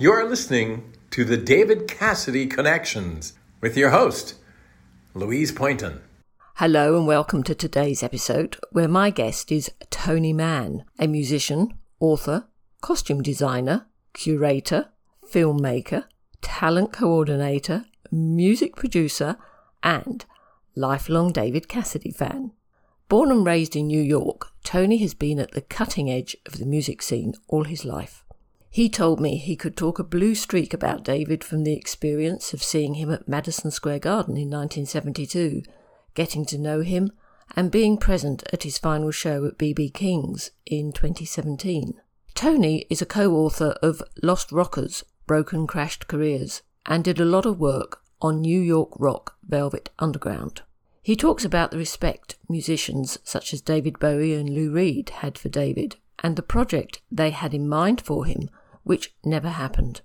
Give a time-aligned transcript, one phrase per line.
[0.00, 4.36] You're listening to the David Cassidy Connections with your host,
[5.12, 6.02] Louise Poynton.
[6.54, 12.46] Hello and welcome to today's episode, where my guest is Tony Mann, a musician, author,
[12.80, 14.90] costume designer, curator,
[15.28, 16.04] filmmaker,
[16.42, 19.36] talent coordinator, music producer,
[19.82, 20.24] and
[20.76, 22.52] lifelong David Cassidy fan.
[23.08, 26.66] Born and raised in New York, Tony has been at the cutting edge of the
[26.66, 28.22] music scene all his life.
[28.70, 32.62] He told me he could talk a blue streak about David from the experience of
[32.62, 35.62] seeing him at Madison Square Garden in 1972,
[36.14, 37.10] getting to know him,
[37.56, 41.94] and being present at his final show at BB King's in 2017.
[42.34, 47.46] Tony is a co author of Lost Rockers Broken Crashed Careers and did a lot
[47.46, 50.62] of work on New York rock Velvet Underground.
[51.02, 55.48] He talks about the respect musicians such as David Bowie and Lou Reed had for
[55.48, 58.50] David and the project they had in mind for him,
[58.88, 60.00] which never happened.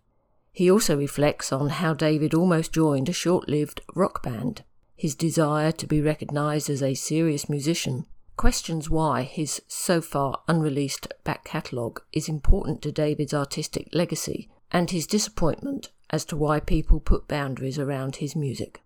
[0.52, 4.64] He also reflects on how David almost joined a short lived rock band.
[4.98, 11.08] His desire to be recognised as a serious musician questions why his so far unreleased
[11.24, 17.00] back catalogue is important to David's artistic legacy and his disappointment as to why people
[17.00, 18.82] put boundaries around his music.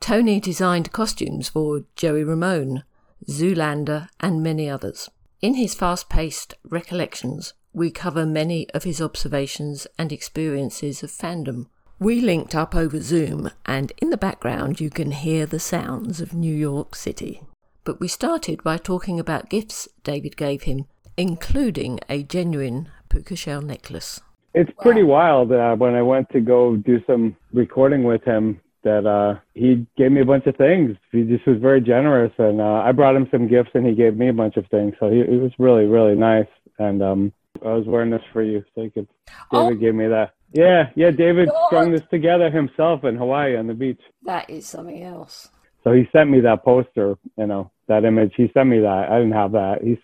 [0.00, 2.84] Tony designed costumes for Joey Ramone,
[3.28, 5.10] Zoolander, and many others.
[5.42, 11.66] In his fast paced recollections, we cover many of his observations and experiences of fandom.
[11.98, 16.32] We linked up over Zoom, and in the background, you can hear the sounds of
[16.32, 17.42] New York City.
[17.82, 23.60] But we started by talking about gifts David gave him, including a genuine puka shell
[23.60, 24.20] necklace.
[24.54, 29.06] It's pretty wild uh, when I went to go do some recording with him that
[29.06, 30.96] uh, he gave me a bunch of things.
[31.10, 34.16] He just was very generous, and uh, I brought him some gifts, and he gave
[34.16, 34.94] me a bunch of things.
[35.00, 36.46] So he, it was really, really nice.
[36.78, 37.32] And um,
[37.64, 39.08] I was wearing this for you, so you could.
[39.50, 39.74] David oh.
[39.74, 40.34] gave me that.
[40.52, 41.10] Yeah, yeah.
[41.10, 41.66] David God.
[41.66, 44.00] strung this together himself in Hawaii on the beach.
[44.22, 45.48] That is something else.
[45.82, 48.32] So he sent me that poster, you know, that image.
[48.36, 49.08] He sent me that.
[49.10, 49.82] I didn't have that.
[49.82, 49.98] He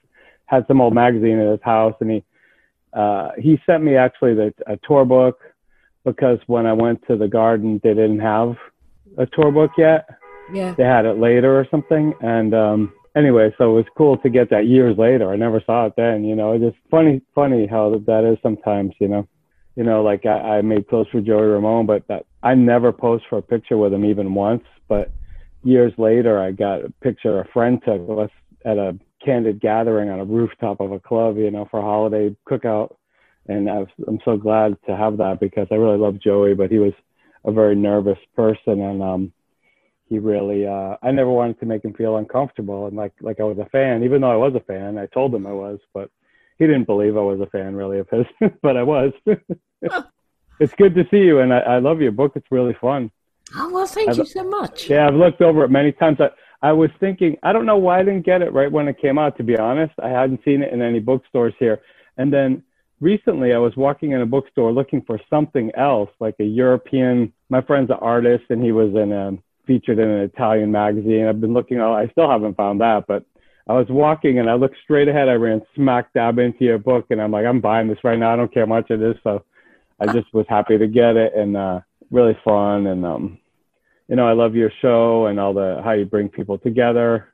[0.46, 2.24] had some old magazine at his house, and he
[2.92, 5.38] uh, he sent me actually the a tour book
[6.04, 8.56] because when I went to the garden, they didn't have
[9.18, 10.08] a tour book yet.
[10.52, 10.74] Yeah.
[10.76, 12.14] They had it later or something.
[12.20, 15.30] And um, anyway, so it was cool to get that years later.
[15.32, 16.24] I never saw it then.
[16.24, 18.94] You know, it's just funny, funny how that is sometimes.
[19.00, 19.28] You know,
[19.76, 23.24] you know, like I, I made clothes for Joey Ramone, but that I never posed
[23.28, 24.64] for a picture with him even once.
[24.88, 25.10] But
[25.62, 28.30] years later, I got a picture a friend took us
[28.64, 32.34] at a candid gathering on a rooftop of a club, you know, for a holiday
[32.48, 32.96] cookout.
[33.48, 36.70] And I was, I'm so glad to have that because I really love Joey, but
[36.70, 36.92] he was
[37.44, 39.32] a very nervous person and um
[40.10, 43.44] he really uh I never wanted to make him feel uncomfortable and like like I
[43.44, 46.10] was a fan, even though I was a fan, I told him I was, but
[46.58, 48.26] he didn't believe I was a fan really of his,
[48.62, 49.12] but I was.
[50.60, 52.32] it's good to see you and I, I love your book.
[52.34, 53.10] It's really fun.
[53.56, 54.90] Oh well thank I've, you so much.
[54.90, 56.20] Yeah, I've looked over it many times.
[56.20, 56.28] I
[56.62, 59.18] I was thinking, I don't know why I didn't get it right when it came
[59.18, 59.94] out, to be honest.
[60.02, 61.80] I hadn't seen it in any bookstores here.
[62.18, 62.62] And then
[63.00, 67.62] recently I was walking in a bookstore looking for something else, like a European, my
[67.62, 69.38] friend's an artist and he was in a,
[69.70, 71.26] featured in an Italian magazine.
[71.26, 73.24] I've been looking, I still haven't found that, but
[73.68, 75.28] I was walking and I looked straight ahead.
[75.28, 78.32] I ran smack dab into your book and I'm like, I'm buying this right now.
[78.32, 79.14] I don't care much it is.
[79.22, 79.44] So
[80.00, 82.88] I just was happy to get it and, uh, really fun.
[82.88, 83.38] And, um,
[84.08, 87.28] you know, I love your show and all the how you bring people together.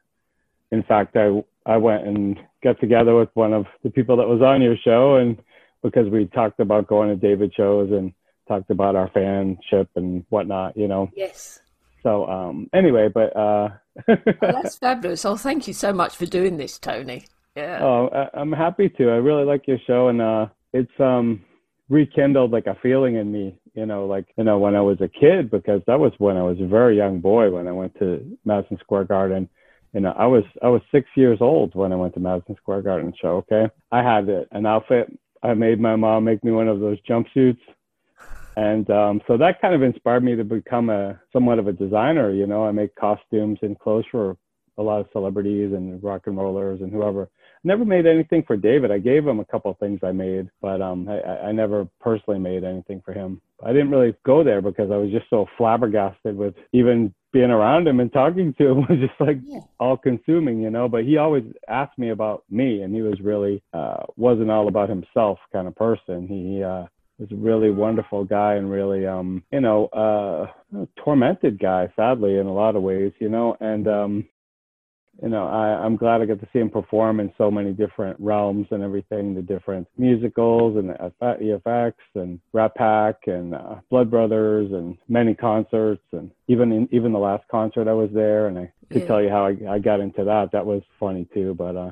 [0.71, 4.43] In fact, I I went and got together with one of the people that was
[4.43, 5.43] on your show, and
[5.83, 8.13] because we talked about going to David shows and
[8.47, 11.11] talked about our fanship and whatnot, you know.
[11.15, 11.61] Yes.
[12.07, 13.69] So um, anyway, but uh,
[14.09, 15.25] oh, that's fabulous.
[15.25, 17.25] Oh, thank you so much for doing this, Tony.
[17.57, 17.81] Yeah.
[17.83, 19.11] Oh, I, I'm happy to.
[19.11, 21.45] I really like your show, and uh, it's um
[21.89, 25.07] rekindled like a feeling in me you know like you know when i was a
[25.07, 28.37] kid because that was when i was a very young boy when i went to
[28.45, 29.49] madison square garden
[29.93, 32.83] you know i was i was six years old when i went to madison square
[32.83, 36.81] garden show okay i had an outfit i made my mom make me one of
[36.81, 37.61] those jumpsuits
[38.57, 42.33] and um, so that kind of inspired me to become a somewhat of a designer
[42.33, 44.37] you know i make costumes and clothes for
[44.79, 47.29] a lot of celebrities and rock and rollers and whoever
[47.67, 48.91] never made anything for David.
[48.91, 52.39] I gave him a couple of things I made, but um, I, I never personally
[52.39, 53.41] made anything for him.
[53.65, 57.87] I didn't really go there because I was just so flabbergasted with even being around
[57.89, 59.61] him and talking to him was just like yeah.
[59.81, 60.89] all consuming, you know.
[60.89, 64.89] But he always asked me about me, and he was really uh, wasn't all about
[64.89, 66.29] himself kind of person.
[66.29, 66.85] He uh,
[67.19, 70.47] was a really wonderful guy and really um, you know uh,
[71.03, 73.57] tormented guy, sadly in a lot of ways, you know.
[73.61, 74.29] And um,
[75.23, 78.19] you know, I, I'm glad I got to see him perform in so many different
[78.21, 84.11] realms and everything, the different musicals and the EFX and Rat Pack and uh, Blood
[84.11, 88.59] Brothers and many concerts and even in, even the last concert I was there and
[88.59, 89.09] I could yeah.
[89.09, 90.53] tell you how I, I got into that.
[90.53, 91.91] That was funny too, but uh,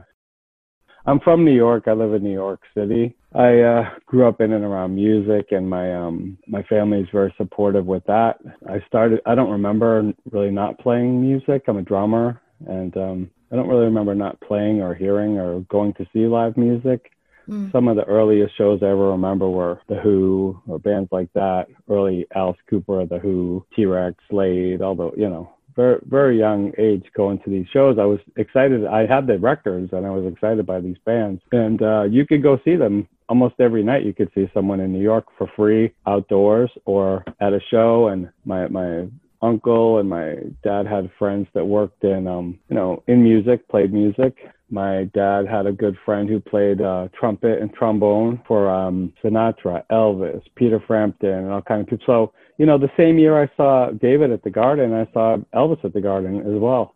[1.06, 1.84] I'm from New York.
[1.86, 3.14] I live in New York City.
[3.34, 7.34] I uh, grew up in and around music, and my um, my family is very
[7.36, 8.38] supportive with that.
[8.68, 9.20] I started.
[9.26, 11.64] I don't remember really not playing music.
[11.68, 15.92] I'm a drummer, and um, I don't really remember not playing or hearing or going
[15.94, 17.10] to see live music.
[17.48, 17.70] Mm.
[17.72, 21.66] Some of the earliest shows I ever remember were The Who or bands like that.
[21.90, 26.72] Early Alice Cooper, The Who, T Rex, Slade, all the you know very very young
[26.78, 27.98] age going to these shows.
[27.98, 28.86] I was excited.
[28.86, 31.42] I had the records and I was excited by these bands.
[31.52, 34.04] And uh, you could go see them almost every night.
[34.04, 38.08] You could see someone in New York for free outdoors or at a show.
[38.08, 39.06] And my my
[39.42, 43.92] uncle and my dad had friends that worked in um you know in music, played
[43.92, 44.36] music.
[44.70, 49.84] My dad had a good friend who played uh, trumpet and trombone for um, Sinatra,
[49.92, 52.04] Elvis, Peter Frampton, and all kind of people.
[52.06, 55.84] So you know, the same year I saw David at the Garden, I saw Elvis
[55.84, 56.94] at the Garden as well,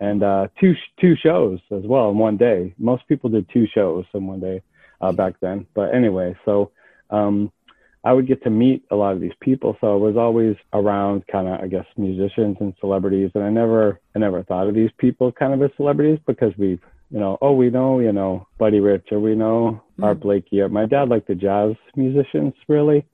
[0.00, 2.74] and uh, two two shows as well in one day.
[2.78, 4.62] Most people did two shows in one day
[5.00, 5.66] uh, back then.
[5.74, 6.70] But anyway, so
[7.10, 7.52] um,
[8.04, 11.26] I would get to meet a lot of these people, so I was always around
[11.28, 14.90] kind of I guess musicians and celebrities, and I never I never thought of these
[14.98, 16.80] people kind of as celebrities because we've
[17.10, 20.04] you know, oh, we know, you know, Buddy Rich, or we know mm-hmm.
[20.04, 20.60] Art Blakey.
[20.68, 23.06] My dad liked the jazz musicians, really.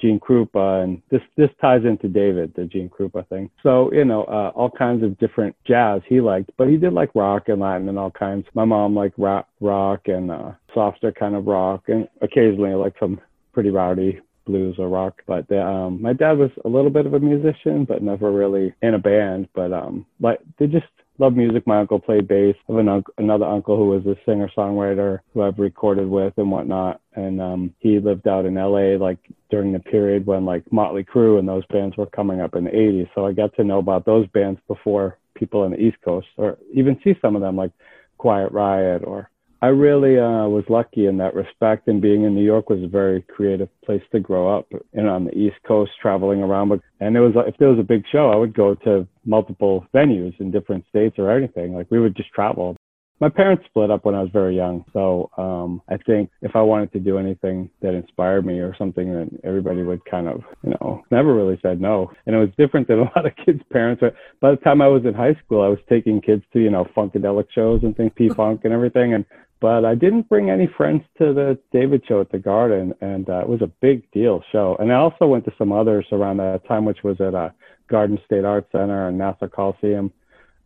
[0.00, 3.50] Gene Krupa, and this this ties into David, the Gene Krupa thing.
[3.62, 7.14] So you know, uh, all kinds of different jazz he liked, but he did like
[7.14, 8.46] rock and Latin and all kinds.
[8.54, 13.20] My mom liked rap, rock and uh, softer kind of rock, and occasionally like some
[13.52, 15.22] pretty rowdy blues or rock.
[15.26, 18.74] But the, um, my dad was a little bit of a musician, but never really
[18.82, 19.48] in a band.
[19.54, 20.86] But um, like they just
[21.18, 21.66] love music.
[21.66, 22.54] My uncle played bass.
[22.68, 26.34] I have an un- another uncle who was a singer songwriter who I've recorded with
[26.36, 27.00] and whatnot.
[27.14, 29.18] And um, he lived out in LA like
[29.50, 32.70] during the period when like Motley Crue and those bands were coming up in the
[32.70, 33.08] 80s.
[33.14, 36.58] So I got to know about those bands before people on the East Coast or
[36.72, 37.72] even see some of them like
[38.18, 42.44] Quiet Riot or I really uh, was lucky in that respect, and being in New
[42.44, 44.68] York was a very creative place to grow up.
[44.92, 47.82] And on the East Coast, traveling around, but and it was if there was a
[47.82, 51.74] big show, I would go to multiple venues in different states or anything.
[51.74, 52.76] Like we would just travel
[53.20, 54.84] my parents split up when I was very young.
[54.92, 59.12] So um, I think if I wanted to do anything that inspired me or something,
[59.12, 62.12] then everybody would kind of, you know, never really said no.
[62.26, 64.02] And it was different than a lot of kids' parents.
[64.40, 66.86] By the time I was in high school, I was taking kids to, you know,
[66.96, 69.14] funkadelic shows and things, P Funk and everything.
[69.14, 69.24] And
[69.60, 73.40] but I didn't bring any friends to the David show at the Garden, and uh,
[73.40, 74.76] it was a big deal show.
[74.78, 77.50] And I also went to some others around that time, which was at uh,
[77.88, 80.12] Garden State Art Center and Nassau Coliseum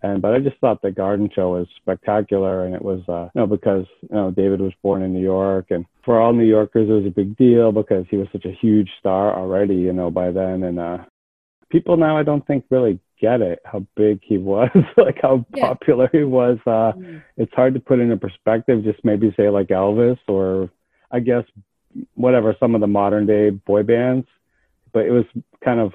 [0.03, 3.41] and but I just thought the garden show was spectacular, and it was uh, you
[3.41, 6.89] know because you know David was born in New York, and for all New Yorkers
[6.89, 10.11] it was a big deal because he was such a huge star already, you know,
[10.11, 10.99] by then, and uh,
[11.71, 15.69] people now I don't think really get it how big he was, like how yeah.
[15.69, 16.59] popular he was.
[16.67, 17.23] Uh, mm.
[17.39, 18.85] It's hard to put into perspective.
[18.85, 20.71] Just maybe say like Elvis or
[21.11, 21.45] I guess
[22.15, 24.27] whatever some of the modern day boy bands,
[24.93, 25.25] but it was
[25.65, 25.93] kind of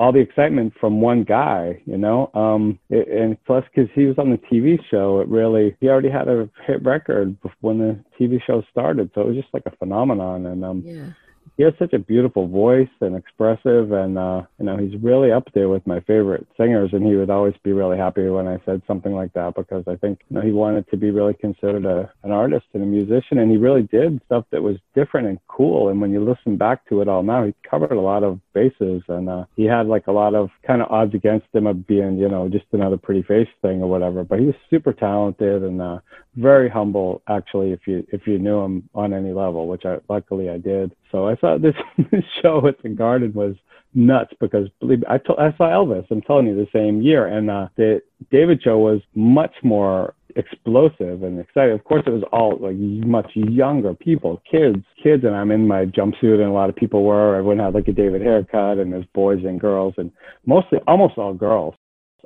[0.00, 2.30] all the excitement from one guy, you know.
[2.32, 6.10] Um, it, and plus, because he was on the TV show, it really he already
[6.10, 9.76] had a hit record when the TV show started, so it was just like a
[9.76, 10.46] phenomenon.
[10.46, 11.10] And um, yeah
[11.58, 15.44] he has such a beautiful voice and expressive and uh you know he's really up
[15.52, 18.80] there with my favorite singers and he would always be really happy when i said
[18.86, 22.10] something like that because i think you know he wanted to be really considered a,
[22.22, 25.88] an artist and a musician and he really did stuff that was different and cool
[25.88, 29.02] and when you listen back to it all now he covered a lot of bases
[29.08, 32.16] and uh he had like a lot of kind of odds against him of being
[32.18, 35.82] you know just another pretty face thing or whatever but he was super talented and
[35.82, 35.98] uh
[36.38, 40.48] very humble actually if you if you knew him on any level which i luckily
[40.48, 40.94] i did.
[41.10, 41.74] So i saw this,
[42.10, 43.54] this show at the garden was
[43.94, 47.26] nuts because believe me, I, to, I saw elvis i'm telling you the same year
[47.26, 51.74] and uh the david show was much more explosive and exciting.
[51.74, 55.84] Of course it was all like much younger people kids kids and i'm in my
[55.86, 57.36] jumpsuit and a lot of people were.
[57.36, 60.12] Everyone had like a david haircut and there's boys and girls and
[60.46, 61.74] mostly almost all girls.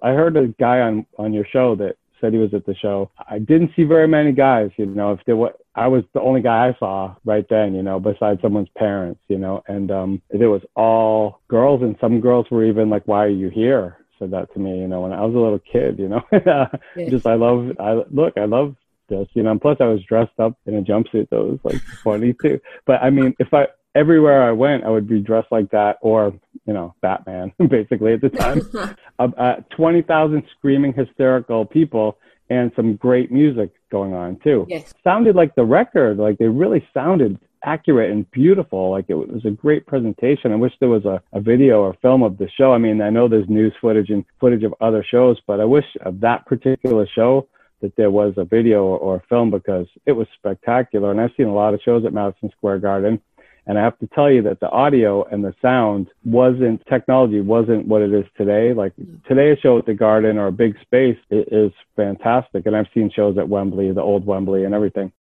[0.03, 3.11] I heard a guy on on your show that said he was at the show.
[3.29, 6.41] I didn't see very many guys, you know, if there were, I was the only
[6.41, 10.47] guy I saw right then, you know, besides someone's parents, you know, and um, it
[10.47, 13.99] was all girls and some girls were even like, why are you here?
[14.19, 17.11] Said that to me, you know, when I was a little kid, you know, yes.
[17.11, 18.77] just, I love, I look, I love
[19.09, 21.81] this, you know, and plus I was dressed up in a jumpsuit that was like
[22.05, 22.61] funny too.
[22.87, 26.33] But I mean, if I, everywhere I went, I would be dressed like that or,
[26.67, 28.63] you know, Batman, basically at the time.
[29.19, 32.19] uh, uh, 20,000 screaming hysterical people
[32.51, 34.67] and some great music going on too.
[34.69, 34.93] Yes.
[35.05, 38.91] Sounded like the record, like they really sounded accurate and beautiful.
[38.91, 40.53] Like it was a great presentation.
[40.53, 42.73] I wish there was a, a video or film of the show.
[42.73, 45.85] I mean, I know there's news footage and footage of other shows, but I wish
[46.05, 47.49] of that particular show
[47.81, 51.11] that there was a video or, a film because it was spectacular.
[51.11, 53.21] And I've seen a lot of shows at Madison Square Garden.
[53.67, 57.87] And I have to tell you that the audio and the sound wasn't technology wasn't
[57.87, 58.75] what it is today.
[58.75, 59.25] Like mm.
[59.25, 62.67] today, a show at the Garden or a big space is fantastic.
[62.67, 65.13] And I've seen shows at Wembley, the old Wembley, and everything.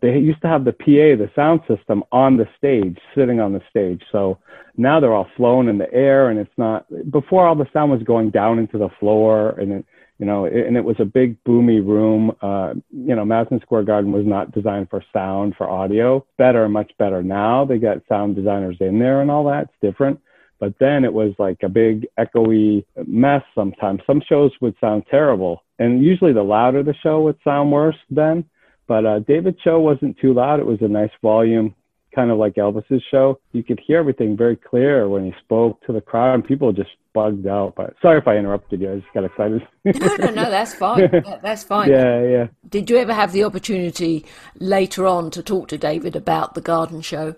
[0.00, 3.60] They used to have the PA, the sound system, on the stage, sitting on the
[3.68, 4.02] stage.
[4.10, 4.38] So
[4.78, 6.86] now they're all flown in the air, and it's not.
[7.10, 9.86] Before all the sound was going down into the floor, and it,
[10.20, 12.32] you know, and it was a big boomy room.
[12.42, 16.26] Uh, you know, Madison Square Garden was not designed for sound, for audio.
[16.36, 17.64] Better, much better now.
[17.64, 19.62] They got sound designers in there and all that.
[19.62, 20.20] It's different.
[20.58, 24.02] But then it was like a big echoey mess sometimes.
[24.06, 25.64] Some shows would sound terrible.
[25.78, 28.44] And usually the louder the show would sound worse then.
[28.86, 30.60] But uh, David's show wasn't too loud.
[30.60, 31.74] It was a nice volume
[32.14, 33.38] kind of like Elvis's show.
[33.52, 36.90] You could hear everything very clear when he spoke to the crowd, and people just
[37.12, 37.74] bugged out.
[37.76, 38.92] But sorry if I interrupted you.
[38.92, 39.66] I just got excited.
[39.84, 41.10] no, no, no, that's fine.
[41.42, 41.90] That's fine.
[41.90, 42.46] Yeah, yeah.
[42.68, 44.24] Did you ever have the opportunity
[44.58, 47.34] later on to talk to David about the garden show?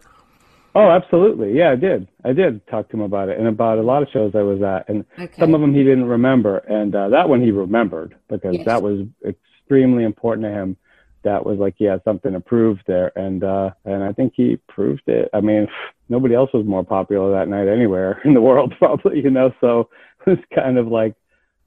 [0.75, 1.57] Oh, absolutely.
[1.57, 2.09] Yeah, I did.
[2.25, 4.63] I did talk to him about it and about a lot of shows I was
[4.63, 4.89] at.
[4.89, 5.39] And okay.
[5.39, 6.59] some of them he didn't remember.
[6.59, 8.67] And uh, that one he remembered because yes.
[8.67, 10.77] that was extremely important to him
[11.25, 14.59] that was like he had something to prove there, and uh, and I think he
[14.69, 15.29] proved it.
[15.33, 15.69] I mean,
[16.09, 19.53] nobody else was more popular that night anywhere in the world, probably, you know.
[19.61, 19.89] So
[20.27, 21.15] it was kind of like,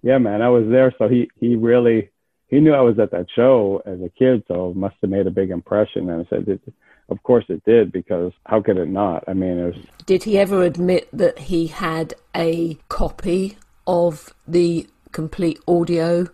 [0.01, 2.09] yeah, man, I was there, so he he really
[2.47, 5.27] he knew I was at that show as a kid, so it must have made
[5.27, 6.09] a big impression.
[6.09, 6.61] And I said, it,
[7.09, 9.23] of course it did, because how could it not?
[9.27, 9.85] I mean, it was.
[10.05, 13.57] Did he ever admit that he had a copy
[13.87, 16.27] of the complete audio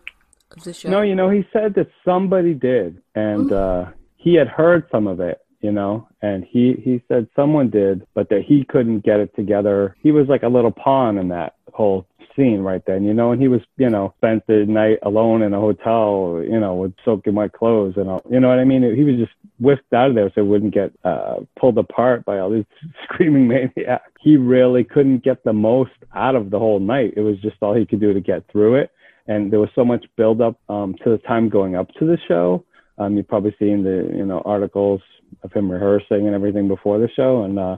[0.56, 0.90] of the show?
[0.90, 3.86] No, you know, he said that somebody did, and uh,
[4.18, 8.30] he had heard some of it, you know, and he he said someone did, but
[8.30, 9.96] that he couldn't get it together.
[10.02, 12.06] He was like a little pawn in that whole
[12.36, 15.54] scene right then, you know, and he was, you know, spent the night alone in
[15.54, 18.84] a hotel, you know, with soaking wet clothes and all, you know what I mean?
[18.96, 22.40] He was just whisked out of there so it wouldn't get uh, pulled apart by
[22.40, 22.66] all these
[23.04, 24.10] screaming maniacs.
[24.20, 27.14] He really couldn't get the most out of the whole night.
[27.16, 28.92] It was just all he could do to get through it
[29.28, 32.64] and there was so much buildup um, to the time going up to the show.
[32.98, 35.02] Um, you've probably seen the you know articles
[35.44, 37.78] of him rehearsing and everything before the show, and uh,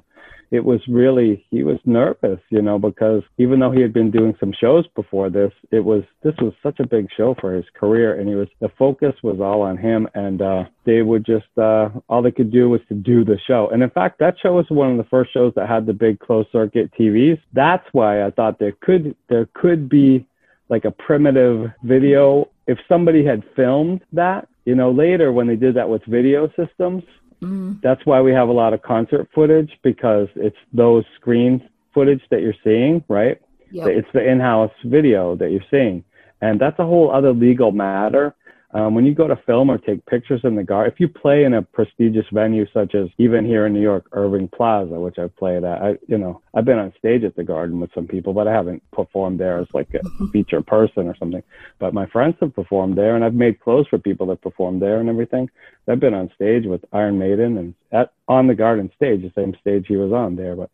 [0.54, 4.36] it was really he was nervous, you know, because even though he had been doing
[4.40, 8.20] some shows before this, it was this was such a big show for his career,
[8.20, 11.90] and he was the focus was all on him, and uh, they would just uh,
[12.08, 14.68] all they could do was to do the show, and in fact, that show was
[14.70, 17.40] one of the first shows that had the big closed circuit TVs.
[17.54, 20.24] That's why I thought there could there could be
[20.70, 22.50] like a primitive video.
[22.68, 27.04] If somebody had filmed that, you know, later when they did that with video systems,
[27.42, 27.74] mm-hmm.
[27.82, 32.42] that's why we have a lot of concert footage because it's those screen footage that
[32.42, 33.42] you're seeing, right?
[33.72, 33.88] Yep.
[33.88, 36.04] It's the in-house video that you're seeing.
[36.42, 38.36] And that's a whole other legal matter
[38.74, 41.44] um, when you go to film or take pictures in the garden, if you play
[41.44, 45.36] in a prestigious venue such as even here in New York, Irving Plaza, which I've
[45.36, 48.34] played at, I, you know, I've been on stage at the Garden with some people,
[48.34, 51.44] but I haven't performed there as like a feature person or something.
[51.78, 55.00] But my friends have performed there, and I've made clothes for people that perform there
[55.00, 55.50] and everything.
[55.88, 59.54] I've been on stage with Iron Maiden and at on the Garden stage, the same
[59.62, 60.56] stage he was on there.
[60.56, 60.72] But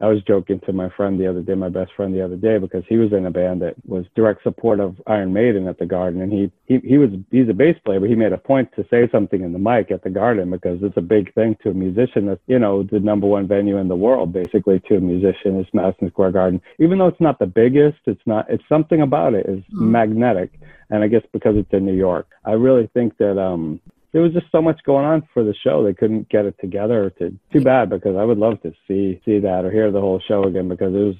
[0.00, 2.58] I was joking to my friend the other day, my best friend the other day,
[2.58, 5.86] because he was in a band that was direct support of Iron Maiden at the
[5.86, 8.70] Garden, and he he he was he's a bass player, but he made a point
[8.76, 11.70] to say something in the mic at the Garden because it's a big thing to
[11.70, 12.26] a musician.
[12.26, 15.66] That's you know the number one venue in the world, basically to a musician is
[15.72, 16.60] Madison Square Garden.
[16.78, 19.90] Even though it's not the biggest, it's not it's something about it is Mm.
[19.90, 20.50] magnetic,
[20.90, 23.80] and I guess because it's in New York, I really think that um
[24.16, 25.84] there was just so much going on for the show.
[25.84, 29.38] They couldn't get it together to too bad because i would love to see see
[29.40, 31.16] that or hear the whole show again because it was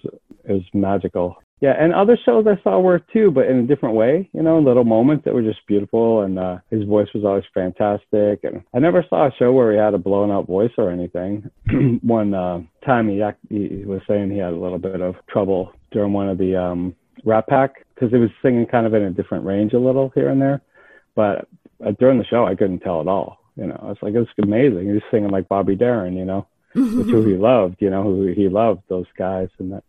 [0.49, 1.37] it was magical.
[1.61, 4.59] Yeah and other shows i saw were too but in a different way you know
[4.61, 8.45] little moments that were just beautiful and uh his voice was always fantastic.
[8.45, 11.51] And i never saw a show where he had a blown out voice or anything.
[12.03, 16.15] One uh time he, he was saying he had a little bit of trouble during
[16.15, 19.45] one of the um Rat Pack because he was singing kind of in a different
[19.45, 20.63] range a little here and there.
[21.15, 21.47] But
[21.99, 23.39] during the show, I couldn't tell at all.
[23.57, 24.93] You know, it's like it's amazing.
[24.93, 28.49] He's singing like Bobby Darin, you know, which who he loved, you know, who he
[28.49, 29.85] loved those guys and that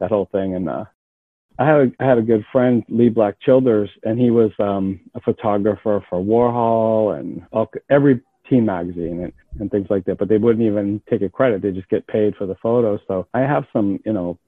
[0.00, 0.54] that whole thing.
[0.54, 0.84] And uh,
[1.58, 5.00] I had a, I had a good friend, Leee Black Childers, and he was um,
[5.14, 8.20] a photographer for Warhol and all, every
[8.50, 10.18] teen magazine and, and things like that.
[10.18, 13.00] But they wouldn't even take a credit; they just get paid for the photos.
[13.06, 14.38] So I have some, you know,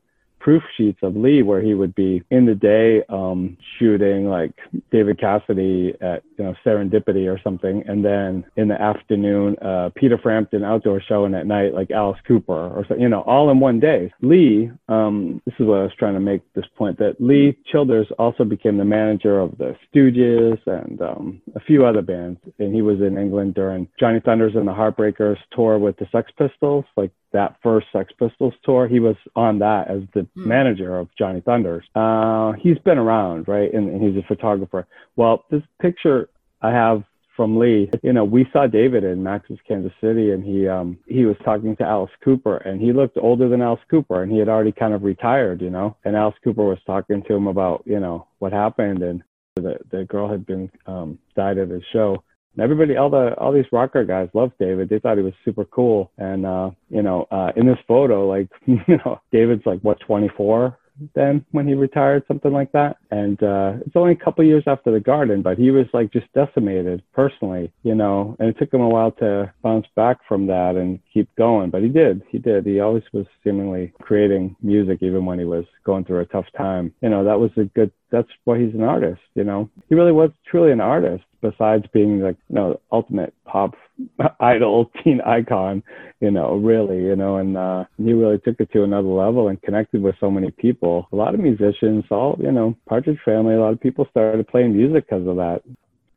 [0.45, 4.53] proof sheets of Leee where he would be in the day um, shooting like
[4.93, 10.19] David Cassidy at you know Serendipity or something, and then in the afternoon uh, Peter
[10.19, 13.59] Frampton outdoor show, and at night like Alice Cooper or so, you know all in
[13.59, 14.13] one day.
[14.21, 18.09] Leee, um, this is what I was trying to make this point that Leee Childers
[18.19, 22.83] also became the manager of the Stooges and um, a few other bands, and he
[22.83, 27.13] was in England during Johnny Thunders and the Heartbreakers tour with the Sex Pistols, like
[27.35, 28.89] that first Sex Pistols tour.
[28.89, 30.29] He was on that as the mm.
[30.47, 31.85] manager of Johnny Thunders.
[31.95, 33.73] Uh, he's been around, right?
[33.75, 34.87] And, and he's a photographer.
[35.17, 36.31] Well, this picture
[36.63, 37.03] I have
[37.37, 41.25] from Leee, you know, we saw David in Max's Kansas City and he um he
[41.25, 44.49] was talking to Alice Cooper and he looked older than Alice Cooper and he had
[44.49, 45.97] already kind of retired, you know.
[46.05, 49.25] And Alice Cooper was talking to him about, you know, what happened and
[49.57, 52.23] the the girl had been um died at his show
[52.55, 54.89] and everybody, all the all these rocker guys loved David.
[54.89, 56.11] They thought he was super cool.
[56.19, 60.79] And uh, you know, uh, in this photo, like you know, David's like what 24
[61.15, 62.97] then when he retired, something like that.
[63.11, 66.33] And uh, it's only a couple years after the Garden, but he was like just
[66.33, 68.37] decimated personally, you know.
[68.39, 71.83] And it took him a while to bounce back from that and keep going, but
[71.83, 72.23] he did.
[72.29, 72.67] He did.
[72.67, 76.93] He always was seemingly creating music, even when he was going through a tough time.
[77.03, 77.91] You know, that was a good.
[78.15, 79.21] That's why he's an artist.
[79.35, 83.75] You know, he really was truly an artist besides being like you know ultimate pop
[84.41, 85.83] idol teen icon
[86.21, 89.61] you know really you know and uh he really took it to another level and
[89.61, 93.61] connected with so many people a lot of musicians all you know partridge family a
[93.61, 95.61] lot of people started playing music because of that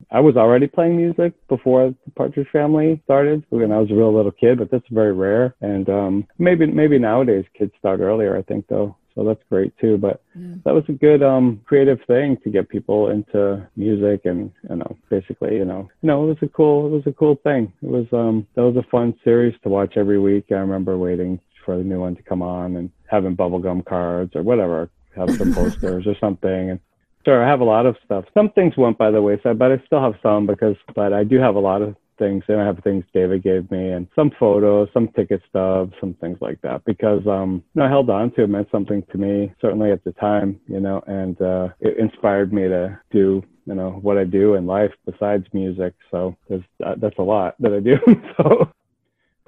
[0.09, 4.15] I was already playing music before the Partridge Family started when I was a real
[4.15, 5.55] little kid, but that's very rare.
[5.59, 8.37] And um, maybe maybe nowadays kids start earlier.
[8.37, 9.97] I think though so that's great too.
[9.97, 10.55] But yeah.
[10.63, 14.95] that was a good um, creative thing to get people into music, and you know,
[15.09, 17.73] basically, you know, you know, it was a cool, it was a cool thing.
[17.81, 20.45] It was um, that was a fun series to watch every week.
[20.51, 24.43] I remember waiting for the new one to come on and having bubblegum cards or
[24.43, 26.79] whatever, have some posters or something, and
[27.25, 28.25] sure, I have a lot of stuff.
[28.35, 31.39] Some things went by the wayside, but I still have some because, but I do
[31.39, 32.43] have a lot of things.
[32.47, 36.37] And I have things David gave me and some photos, some ticket stubs, some things
[36.41, 39.53] like that because, um, you know, I held on to it, meant something to me,
[39.61, 43.91] certainly at the time, you know, and, uh, it inspired me to do, you know,
[44.01, 45.93] what I do in life besides music.
[46.11, 47.97] So uh, that's a lot that I do.
[48.37, 48.71] so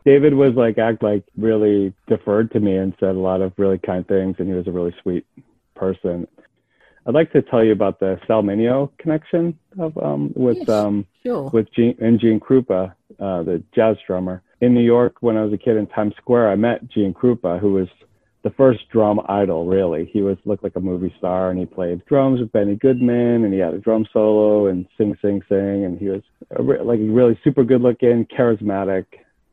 [0.05, 3.77] David was like, act like really deferred to me and said a lot of really
[3.77, 4.35] kind things.
[4.39, 5.25] And he was a really sweet
[5.75, 6.27] person.
[7.09, 11.07] I'd like to tell you about the Sal Mineo connection of um, with yes, um,
[11.25, 11.49] sure.
[11.51, 14.43] with Gene, and Gene Krupa, uh, the jazz drummer.
[14.61, 17.59] In New York, when I was a kid in Times Square, I met Gene Krupa,
[17.59, 17.87] who was
[18.43, 19.65] the first drum idol.
[19.65, 23.43] Really, he was looked like a movie star, and he played drums with Benny Goodman,
[23.43, 26.79] and he had a drum solo and sing, sing, sing, and he was a re-
[26.79, 29.05] like a really super good looking, charismatic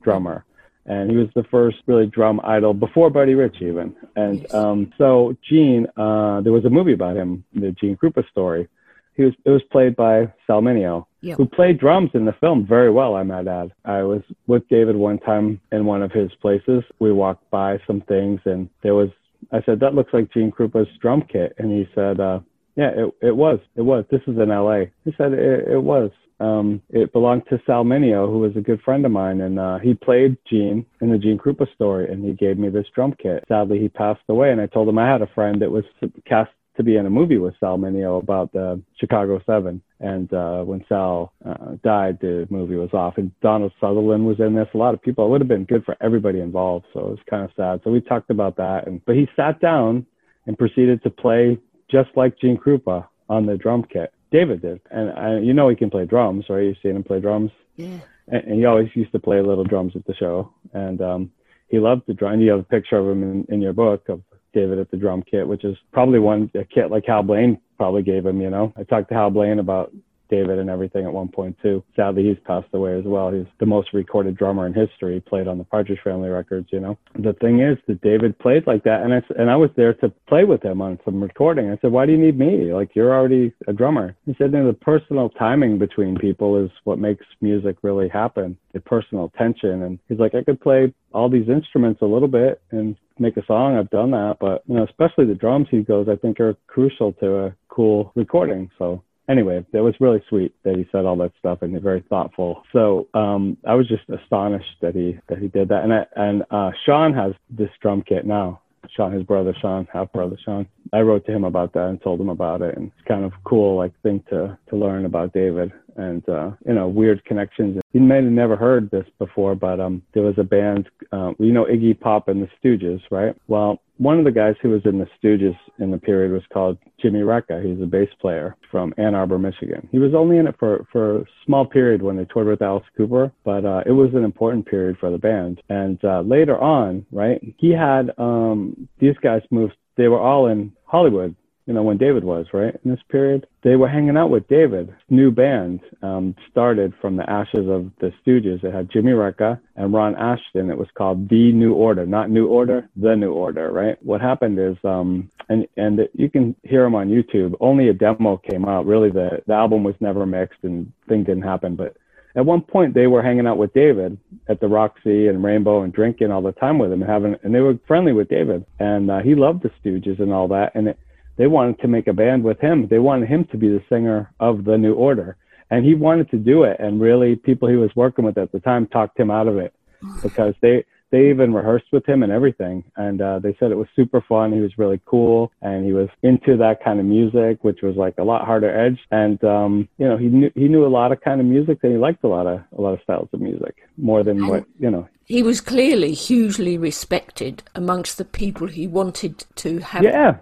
[0.02, 0.44] drummer
[0.86, 3.94] and he was the first really drum idol before Buddy Rich even.
[4.14, 8.68] And um, so Gene, uh, there was a movie about him, the Gene Krupa story.
[9.14, 11.38] He was it was played by Sal Mineo, yep.
[11.38, 13.72] who played drums in the film very well, I might add.
[13.84, 16.84] I was with David one time in one of his places.
[16.98, 19.08] We walked by some things, and there was
[19.52, 22.40] I said that looks like Gene Krupa's drum kit, and he said, uh,
[22.76, 24.04] "Yeah, it it was, it was.
[24.10, 28.30] This is in L.A." He said it, it was um, it belonged to Sal Mineo,
[28.30, 31.38] who was a good friend of mine, and uh, he played Gene in the Gene
[31.38, 33.44] Krupa story, and he gave me this drum kit.
[33.48, 35.84] Sadly, he passed away, and I told him I had a friend that was
[36.26, 40.62] cast to be in a movie with Sal Mineo about the Chicago Seven, and uh,
[40.62, 44.68] when Sal uh, died, the movie was off, and Donald Sutherland was in this.
[44.74, 45.24] A lot of people.
[45.24, 47.80] It would have been good for everybody involved, so it was kind of sad.
[47.82, 50.04] So we talked about that, and but he sat down
[50.46, 51.58] and proceeded to play
[51.90, 55.76] just like Gene Krupa on the drum kit David did, and I, you know he
[55.76, 56.64] can play drums, right?
[56.64, 57.50] You've seen him play drums.
[57.76, 58.00] Yeah.
[58.28, 61.30] And, and he always used to play little drums at the show, and um,
[61.68, 62.34] he loved the drum.
[62.34, 64.96] And you have a picture of him in, in your book of David at the
[64.96, 68.40] drum kit, which is probably one a kit like Hal Blaine probably gave him.
[68.40, 69.92] You know, I talked to Hal Blaine about
[70.28, 71.82] David and everything at one point too.
[71.94, 73.30] Sadly, he's passed away as well.
[73.30, 75.20] He's the most recorded drummer in history.
[75.20, 76.68] Played on the Partridge Family records.
[76.72, 79.70] You know, the thing is that David played like that, and I and I was
[79.76, 81.70] there to play with him on some recording.
[81.70, 82.72] I said, "Why do you need me?
[82.72, 87.24] Like you're already a drummer." He said, "The personal timing between people is what makes
[87.40, 88.56] music really happen.
[88.72, 92.60] The personal tension." And he's like, "I could play all these instruments a little bit
[92.70, 93.76] and make a song.
[93.76, 97.12] I've done that, but you know, especially the drums." He goes, "I think are crucial
[97.14, 101.32] to a cool recording." So anyway, that was really sweet that he said all that
[101.38, 102.62] stuff and very thoughtful.
[102.72, 105.84] So um, I was just astonished that he that he did that.
[105.84, 108.60] And I, and uh, Shaun has this drum kit now.
[108.96, 110.66] Shaun, his brother Shaun, half brother Shaun.
[110.92, 113.32] I wrote to him about that and told him about it, and it's kind of
[113.44, 115.72] cool, like thing to to learn about David.
[115.96, 117.80] And uh, you know weird connections.
[117.92, 121.52] You may have never heard this before, but um, there was a band, uh, you
[121.52, 123.34] know Iggy Pop and the Stooges, right?
[123.48, 126.78] Well, one of the guys who was in the Stooges in the period was called
[127.00, 127.64] Jimmy Recca.
[127.64, 129.88] He's a bass player from Ann Arbor, Michigan.
[129.90, 132.84] He was only in it for for a small period when they toured with Alice
[132.96, 135.62] Cooper, but uh, it was an important period for the band.
[135.68, 139.74] And uh, later on, right, he had um, these guys moved.
[139.96, 141.34] They were all in Hollywood
[141.66, 142.74] you know, when David was, right?
[142.84, 144.94] In this period, they were hanging out with David.
[145.10, 148.62] New band um, started from the ashes of the Stooges.
[148.62, 150.70] It had Jimmy Recca and Ron Asheton.
[150.70, 154.00] It was called The New Order, not New Order, The New Order, right?
[154.04, 157.54] What happened is, um, and and you can hear them on YouTube.
[157.60, 158.86] Only a demo came out.
[158.86, 161.74] Really, the the album was never mixed, and thing didn't happen.
[161.74, 161.96] But
[162.36, 165.92] at one point they were hanging out with David at the Roxy and Rainbow and
[165.92, 169.10] drinking all the time with him and having and they were friendly with David and
[169.10, 170.98] uh, he loved the Stooges and all that and it,
[171.36, 172.88] they wanted to make a band with him.
[172.88, 175.36] They wanted him to be the singer of the New Order,
[175.70, 176.78] and he wanted to do it.
[176.80, 179.74] And really, people he was working with at the time talked him out of it
[180.22, 182.82] because they they even rehearsed with him and everything.
[182.96, 184.52] And uh, they said it was super fun.
[184.52, 188.14] He was really cool, and he was into that kind of music, which was like
[188.18, 188.98] a lot harder edge.
[189.10, 191.92] And um, you know, he knew he knew a lot of kind of music, and
[191.92, 194.90] he liked a lot of a lot of styles of music more than what you
[194.90, 200.36] know he was clearly hugely respected amongst the people he wanted to have yeah.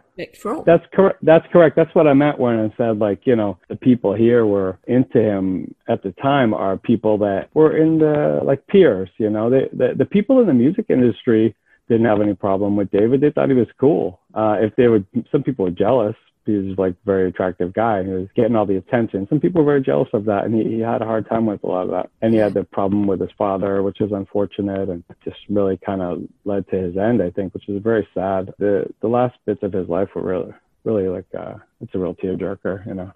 [0.66, 1.18] That's correct.
[1.22, 1.76] That's correct.
[1.76, 5.20] That's what I meant when I said like you know the people here were into
[5.20, 9.10] him at the time are people that were in the like peers.
[9.18, 11.54] You know, they, the the people in the music industry
[11.88, 13.20] didn't have any problem with David.
[13.20, 14.20] They thought he was cool.
[14.34, 18.28] Uh, if they were, some people were jealous he's like a very attractive guy was
[18.34, 19.26] getting all the attention.
[19.28, 21.62] Some people were very jealous of that and he, he had a hard time with
[21.64, 22.10] a lot of that.
[22.22, 26.02] And he had the problem with his father, which is unfortunate and just really kind
[26.02, 28.52] of led to his end, I think, which is very sad.
[28.58, 30.52] The the last bits of his life were really
[30.84, 33.12] really like uh it's a real tearjerker, you know.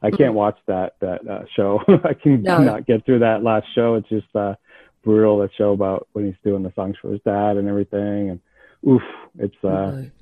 [0.00, 0.34] I can't mm-hmm.
[0.34, 1.80] watch that that uh, show.
[2.04, 2.58] I can no.
[2.58, 3.94] not get through that last show.
[3.94, 4.54] It's just uh
[5.02, 8.40] brutal that show about when he's doing the songs for his dad and everything and
[8.86, 9.02] oof,
[9.38, 10.12] it's uh okay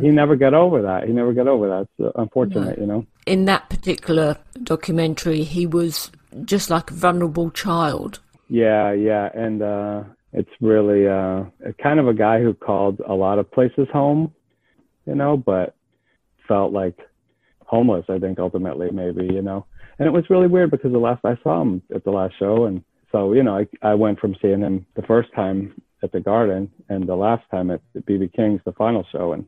[0.00, 1.04] he never got over that.
[1.04, 1.88] He never got over that.
[1.98, 2.82] It's unfortunate, no.
[2.82, 3.06] you know.
[3.26, 6.10] In that particular documentary, he was
[6.44, 8.20] just like a vulnerable child.
[8.48, 11.44] Yeah, yeah, and uh, it's really uh,
[11.82, 14.32] kind of a guy who called a lot of places home,
[15.06, 15.74] you know, but
[16.46, 16.98] felt like
[17.64, 18.06] homeless.
[18.08, 19.66] I think ultimately, maybe, you know.
[19.98, 22.64] And it was really weird because the last I saw him at the last show,
[22.64, 22.82] and
[23.12, 26.70] so you know, I I went from seeing him the first time at the Garden
[26.88, 29.44] and the last time at BB King's, the final show, and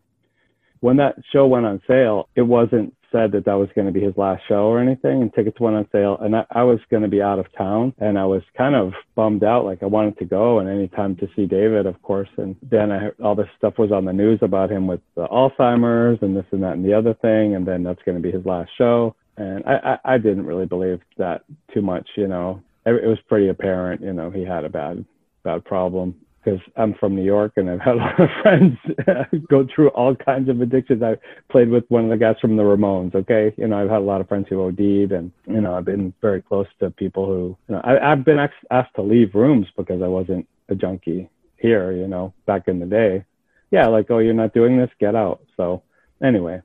[0.80, 4.00] when that show went on sale, it wasn't said that that was going to be
[4.00, 6.16] his last show or anything, and tickets went on sale.
[6.20, 8.92] And I, I was going to be out of town, and I was kind of
[9.14, 9.64] bummed out.
[9.64, 12.28] Like I wanted to go, and any time to see David, of course.
[12.36, 16.18] And then I, all this stuff was on the news about him with the Alzheimer's
[16.22, 18.46] and this and that and the other thing, and then that's going to be his
[18.46, 19.14] last show.
[19.36, 22.62] And I, I, I didn't really believe that too much, you know.
[22.86, 25.04] It, it was pretty apparent, you know, he had a bad,
[25.42, 29.24] bad problem because I'm from New York and I've had a lot of friends uh,
[29.48, 31.02] go through all kinds of addictions.
[31.02, 31.16] I
[31.50, 33.14] played with one of the guys from the Ramones.
[33.14, 35.84] Okay, you know I've had a lot of friends who OD'd, and you know I've
[35.84, 39.66] been very close to people who you know I, I've been asked to leave rooms
[39.76, 41.92] because I wasn't a junkie here.
[41.92, 43.24] You know back in the day,
[43.70, 45.40] yeah, like oh you're not doing this, get out.
[45.56, 45.82] So
[46.22, 46.62] anyway,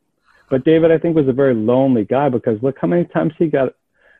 [0.49, 3.47] but David I think was a very lonely guy because look how many times he
[3.47, 3.73] got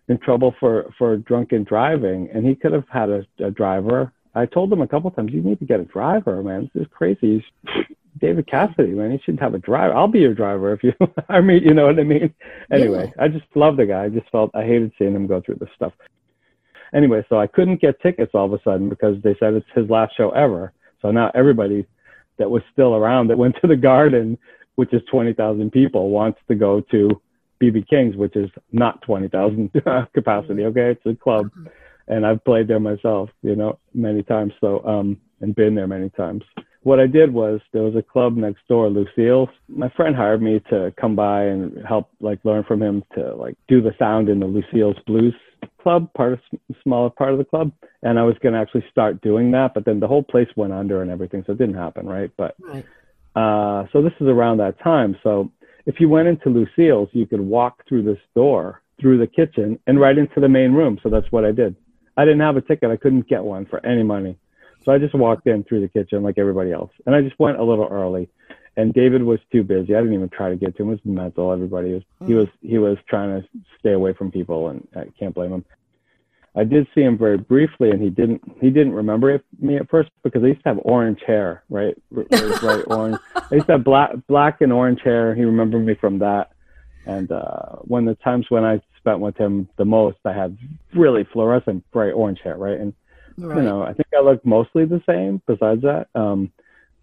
[0.07, 4.45] in trouble for for drunken driving, and he could have had a, a driver I
[4.45, 6.69] told him a couple times, you need to get a driver, man.
[6.73, 7.41] This is crazy.
[7.65, 7.85] He's
[8.19, 9.11] David Cassidy, man.
[9.11, 9.93] He should have a driver.
[9.93, 10.93] I'll be your driver if you
[11.29, 12.33] I mean, you know what I mean?
[12.71, 13.23] Anyway, yeah.
[13.23, 14.03] I just love the guy.
[14.03, 15.93] I just felt I hated seeing him go through this stuff.
[16.93, 19.89] Anyway, so I couldn't get tickets all of a sudden because they said it's his
[19.89, 20.71] last show ever.
[21.01, 21.85] So now everybody
[22.37, 24.37] that was still around that went to the garden,
[24.75, 27.21] which is 20,000 people, wants to go to
[27.61, 29.71] BB King's, which is not 20,000
[30.13, 30.63] capacity.
[30.63, 30.77] Mm-hmm.
[30.77, 30.91] Okay.
[30.91, 31.47] It's a club.
[31.47, 31.67] Mm-hmm.
[32.07, 34.53] And I've played there myself, you know, many times.
[34.61, 36.43] So, um, and been there many times.
[36.83, 39.49] What I did was there was a club next door, Lucille's.
[39.67, 43.57] My friend hired me to come by and help, like, learn from him to like
[43.67, 45.33] do the sound in the Lucille's Blues
[45.81, 46.39] Club, part of
[46.83, 47.71] smaller part of the club.
[48.03, 50.73] And I was going to actually start doing that, but then the whole place went
[50.73, 52.29] under and everything, so it didn't happen, right?
[52.37, 52.85] But right.
[53.35, 55.17] Uh, so this is around that time.
[55.23, 55.51] So
[55.85, 59.99] if you went into Lucille's, you could walk through this door through the kitchen and
[59.99, 60.99] right into the main room.
[61.03, 61.75] So that's what I did.
[62.17, 62.89] I didn't have a ticket.
[62.91, 64.37] I couldn't get one for any money.
[64.83, 66.91] So I just walked in through the kitchen like everybody else.
[67.05, 68.29] And I just went a little early.
[68.77, 69.95] And David was too busy.
[69.95, 70.89] I didn't even try to get to him.
[70.89, 71.51] It was mental.
[71.51, 73.47] Everybody was he was he was trying to
[73.79, 75.65] stay away from people and I can't blame him.
[76.57, 80.09] I did see him very briefly and he didn't he didn't remember me at first
[80.23, 81.95] because I used to have orange hair, right?
[82.11, 83.17] right orange.
[83.35, 85.33] I used to have black black and orange hair.
[85.33, 86.51] He remembered me from that.
[87.05, 90.57] And uh, when the times when I spent with him the most, I had
[90.95, 92.79] really fluorescent bright orange hair, right?
[92.79, 92.93] And
[93.37, 93.57] right.
[93.57, 95.41] you know, I think I looked mostly the same.
[95.45, 96.51] Besides that, um,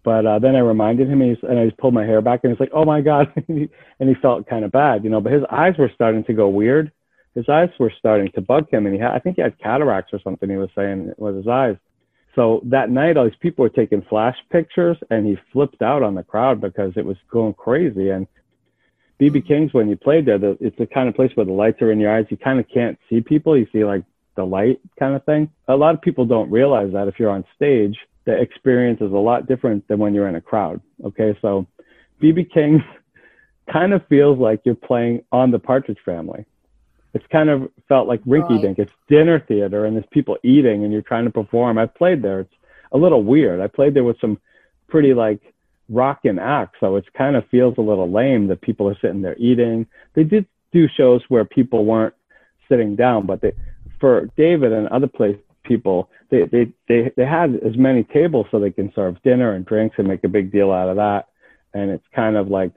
[0.03, 2.51] but uh, then I reminded him, and, and I just pulled my hair back, and
[2.51, 5.21] he's like, "Oh my god," and he felt kind of bad, you know.
[5.21, 6.91] But his eyes were starting to go weird.
[7.35, 10.13] His eyes were starting to bug him, and he had, I think he had cataracts
[10.13, 10.49] or something.
[10.49, 11.77] He was saying it with his eyes.
[12.35, 16.15] So that night, all these people were taking flash pictures, and he flipped out on
[16.15, 18.09] the crowd because it was going crazy.
[18.09, 18.27] And
[19.19, 21.81] BB King's, when you played there, the, it's the kind of place where the lights
[21.81, 22.25] are in your eyes.
[22.29, 23.57] You kind of can't see people.
[23.57, 24.03] You see like
[24.35, 25.49] the light kind of thing.
[25.67, 29.17] A lot of people don't realize that if you're on stage the experience is a
[29.17, 30.81] lot different than when you're in a crowd.
[31.03, 31.67] Okay, so
[32.21, 32.81] BB King's
[33.71, 36.45] kind of feels like you're playing on the Partridge Family.
[37.13, 38.77] It's kind of felt like rinky dink.
[38.77, 38.87] Right.
[38.87, 41.77] It's dinner theater and there's people eating and you're trying to perform.
[41.77, 42.39] I played there.
[42.41, 42.53] It's
[42.91, 43.61] a little weird.
[43.61, 44.39] I played there with some
[44.87, 45.52] pretty like
[45.89, 49.37] rockin' acts, so it kind of feels a little lame that people are sitting there
[49.37, 49.85] eating.
[50.15, 52.15] They did do shows where people weren't
[52.69, 53.53] sitting down, but they
[53.99, 58.59] for David and other place people they, they they they had as many tables so
[58.59, 61.27] they can serve dinner and drinks and make a big deal out of that
[61.73, 62.71] and it's kind of like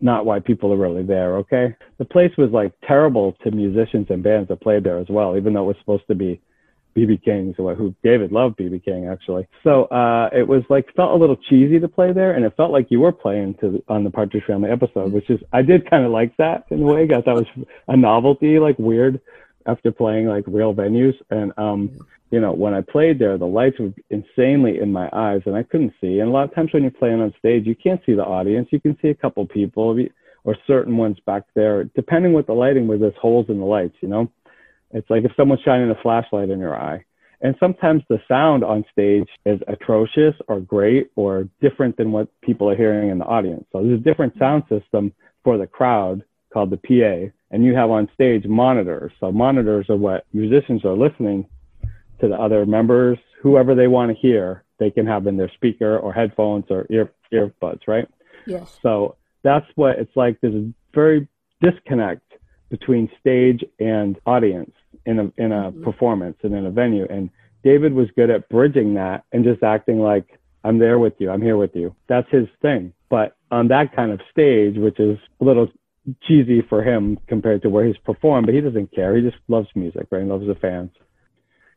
[0.00, 4.22] not why people are really there okay the place was like terrible to musicians and
[4.22, 6.40] bands that played there as well even though it was supposed to be
[6.96, 11.16] bb king who david loved bb king actually so uh it was like felt a
[11.16, 14.10] little cheesy to play there and it felt like you were playing to on the
[14.10, 17.06] partridge family episode which is i did kind of like that in a way i
[17.06, 17.46] thought that was
[17.88, 19.20] a novelty like weird
[19.66, 21.14] after playing like real venues.
[21.30, 21.98] And um,
[22.30, 25.62] you know, when I played there, the lights were insanely in my eyes, and I
[25.62, 26.20] couldn't see.
[26.20, 28.68] And a lot of times when you're playing on stage, you can't see the audience.
[28.70, 29.98] You can see a couple people
[30.44, 33.00] or certain ones back there, depending what the lighting was.
[33.00, 33.96] There's holes in the lights.
[34.00, 34.30] You know,
[34.92, 37.04] it's like if someone's shining a flashlight in your eye.
[37.42, 42.70] And sometimes the sound on stage is atrocious or great or different than what people
[42.70, 43.66] are hearing in the audience.
[43.72, 45.12] So there's a different sound system
[45.44, 49.12] for the crowd called the PA and you have on stage monitors.
[49.20, 51.46] So monitors are what musicians are listening
[52.20, 55.98] to the other members, whoever they want to hear, they can have in their speaker
[55.98, 58.08] or headphones or ear earbuds, right?
[58.46, 58.78] Yes.
[58.82, 60.38] So that's what it's like.
[60.40, 61.28] There's a very
[61.60, 62.25] disconnect
[62.68, 64.72] between stage and audience
[65.04, 65.84] in a in a mm-hmm.
[65.84, 67.06] performance and in a venue.
[67.08, 67.30] And
[67.62, 71.42] David was good at bridging that and just acting like I'm there with you, I'm
[71.42, 71.94] here with you.
[72.08, 72.92] That's his thing.
[73.08, 75.68] But on that kind of stage, which is a little
[76.22, 79.16] cheesy for him compared to where he's performed, but he doesn't care.
[79.16, 80.22] He just loves music, right?
[80.22, 80.90] He loves the fans.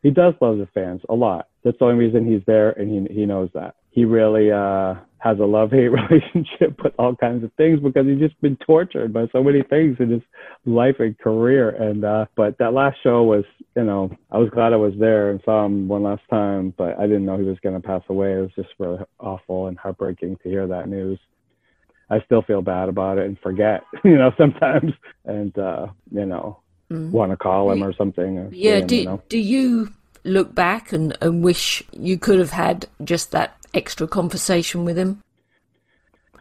[0.02, 1.48] He does love the fans a lot.
[1.62, 3.74] That's the only reason he's there, and he he knows that.
[3.90, 8.18] He really uh, has a love hate relationship with all kinds of things because he's
[8.18, 10.22] just been tortured by so many things in his
[10.64, 11.70] life and career.
[11.70, 13.44] And uh, but that last show was,
[13.76, 16.98] you know, I was glad I was there and saw him one last time, but
[16.98, 18.32] I didn't know he was going to pass away.
[18.32, 21.18] It was just really awful and heartbreaking to hear that news.
[22.08, 24.92] I still feel bad about it and forget, you know, sometimes,
[25.26, 27.10] and uh, you know, mm.
[27.10, 28.38] want to call him or something.
[28.38, 28.78] Or yeah.
[28.78, 29.22] Him, do you, know?
[29.28, 29.92] do you
[30.24, 35.22] look back and, and wish you could have had just that extra conversation with him?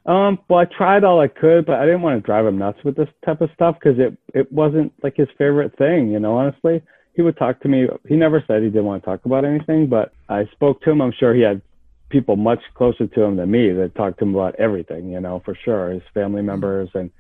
[0.06, 2.80] Um, well, I tried all I could, but I didn't want to drive him nuts
[2.84, 6.10] with this type of stuff because it it wasn't like his favorite thing.
[6.10, 6.82] You know, honestly,
[7.14, 7.88] he would talk to me.
[8.08, 11.02] He never said he didn't want to talk about anything, but I spoke to him.
[11.02, 11.62] I'm sure he had
[12.10, 15.42] people much closer to him than me that talked to him about everything, you know,
[15.46, 16.90] for sure, his family members.
[16.96, 17.12] And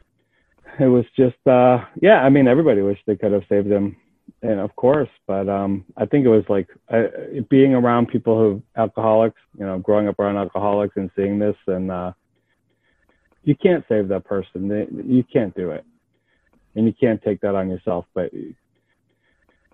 [0.79, 3.95] it was just, uh, yeah, I mean, everybody wished they could have saved him.
[4.41, 8.61] And of course, but um, I think it was like uh, being around people who
[8.77, 12.11] alcoholics, you know, growing up around alcoholics and seeing this, and uh,
[13.43, 14.69] you can't save that person.
[15.05, 15.85] You can't do it,
[16.75, 18.05] and you can't take that on yourself.
[18.13, 18.31] But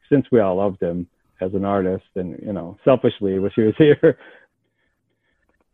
[0.10, 1.08] since we all loved him
[1.41, 4.18] as an artist, and you know, selfishly wish he was here,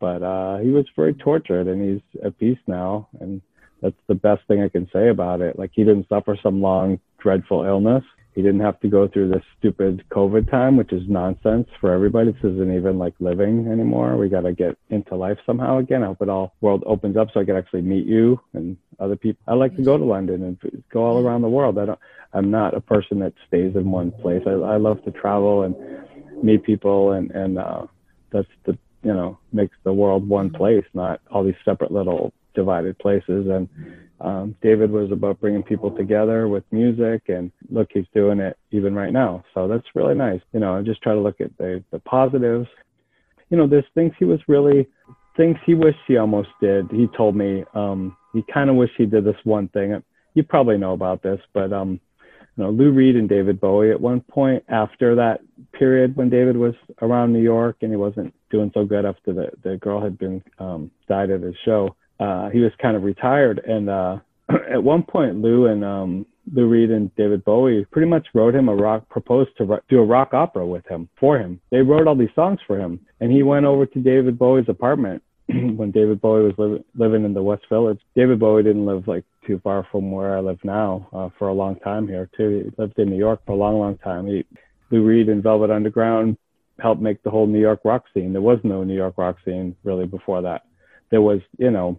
[0.02, 3.40] but uh, he was very tortured and he's at peace now and
[3.80, 6.98] that's the best thing i can say about it like he didn't suffer some long
[7.18, 8.02] dreadful illness
[8.34, 12.32] he didn't have to go through this stupid covid time which is nonsense for everybody.
[12.32, 14.16] This isn't even like living anymore.
[14.16, 16.02] We got to get into life somehow again.
[16.02, 19.16] I hope it all world opens up so i can actually meet you and other
[19.16, 19.42] people.
[19.46, 21.78] I like to go to london and go all around the world.
[21.78, 21.98] I don't
[22.32, 24.42] i'm not a person that stays in one place.
[24.46, 25.76] I, I love to travel and
[26.42, 27.86] meet people and and uh
[28.30, 32.98] that's the you know makes the world one place, not all these separate little divided
[32.98, 33.46] places.
[33.48, 33.68] And
[34.22, 38.94] um, David was about bringing people together with music, and look, he's doing it even
[38.94, 39.44] right now.
[39.52, 40.40] So that's really nice.
[40.52, 42.68] You know, I just try to look at the the positives.
[43.50, 44.88] You know, there's things he was really
[45.36, 46.90] things he wished he almost did.
[46.90, 50.02] He told me um, he kind of wished he did this one thing.
[50.34, 52.00] You probably know about this, but um,
[52.56, 55.40] you know, Lou Reed and David Bowie at one point after that
[55.72, 59.50] period when David was around New York and he wasn't doing so good after the,
[59.62, 61.96] the girl had been um, died at his show.
[62.22, 63.60] Uh, he was kind of retired.
[63.66, 64.18] And uh,
[64.70, 68.68] at one point, Lou and um, Lou Reed and David Bowie pretty much wrote him
[68.68, 71.60] a rock, proposed to do a rock opera with him for him.
[71.70, 75.22] They wrote all these songs for him, and he went over to David Bowie's apartment
[75.48, 78.00] when David Bowie was li- living in the West Village.
[78.14, 81.54] David Bowie didn't live like too far from where I live now uh, for a
[81.54, 82.64] long time here too.
[82.64, 84.26] He lived in New York for a long, long time.
[84.26, 84.44] He,
[84.90, 86.36] Lou Reed and Velvet Underground
[86.78, 88.32] helped make the whole New York rock scene.
[88.32, 90.62] There was no New York rock scene really before that.
[91.10, 91.98] There was, you know,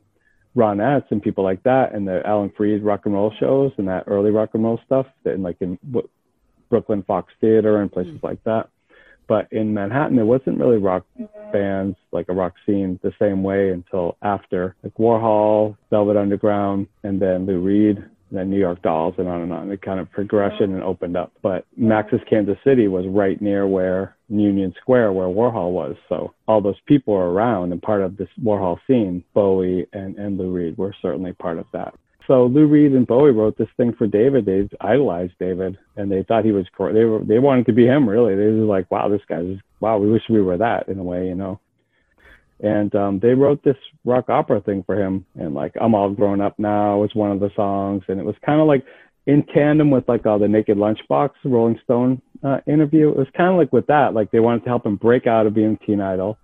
[0.56, 4.04] Ronettes and people like that, and the Alan Freed rock and roll shows and that
[4.08, 5.80] early rock and roll stuff, and like in
[6.70, 8.24] Brooklyn Fox Theater and places mm.
[8.24, 8.70] like that.
[9.28, 11.06] But in Manhattan, there wasn't really rock
[11.52, 17.22] bands like a rock scene the same way until after like Warhol, Velvet Underground, and
[17.22, 19.72] then Lou Reed then New York Dolls and on and on.
[19.72, 21.32] It kind of progression and opened up.
[21.42, 25.96] But Max's Kansas City was right near where Union Square, where Warhol was.
[26.10, 29.24] So all those people were around and part of this Warhol scene.
[29.34, 31.94] Bowie and, and Lou Reed were certainly part of that.
[32.28, 34.46] So Lou Reed and Bowie wrote this thing for David.
[34.46, 36.66] They idolized David, and they thought he was.
[36.78, 37.20] They were.
[37.20, 38.08] They wanted to be him.
[38.08, 39.58] Really, they were like, "Wow, this guy's.
[39.82, 41.60] Wow, we wish we were that in a way, you know."
[42.64, 45.26] And um, they wrote this rock opera thing for him.
[45.36, 48.04] And like i'm all grown up now was one of the songs.
[48.08, 48.84] And it was kind of like
[49.28, 53.50] in tandem with like uh, the naked lunchbox rolling stone uh, interview it was kind
[53.50, 56.02] of like with that like they wanted to help him break out of being teen
[56.02, 56.38] idol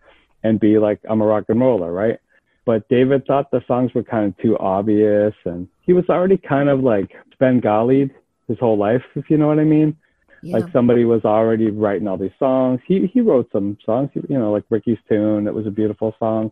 [0.43, 2.19] and be like i'm a rock and roller right?
[2.65, 6.69] But david thought the songs were kind of too obvious and he was already kind
[6.69, 8.12] of like Svengali'd
[8.47, 9.97] his whole life if you know what i mean
[10.41, 10.58] yeah.
[10.58, 12.80] Like somebody was already writing all these songs.
[12.88, 15.45] He he wrote some songs, you know, like Ricky's Tune.
[15.45, 16.52] That was a beautiful song.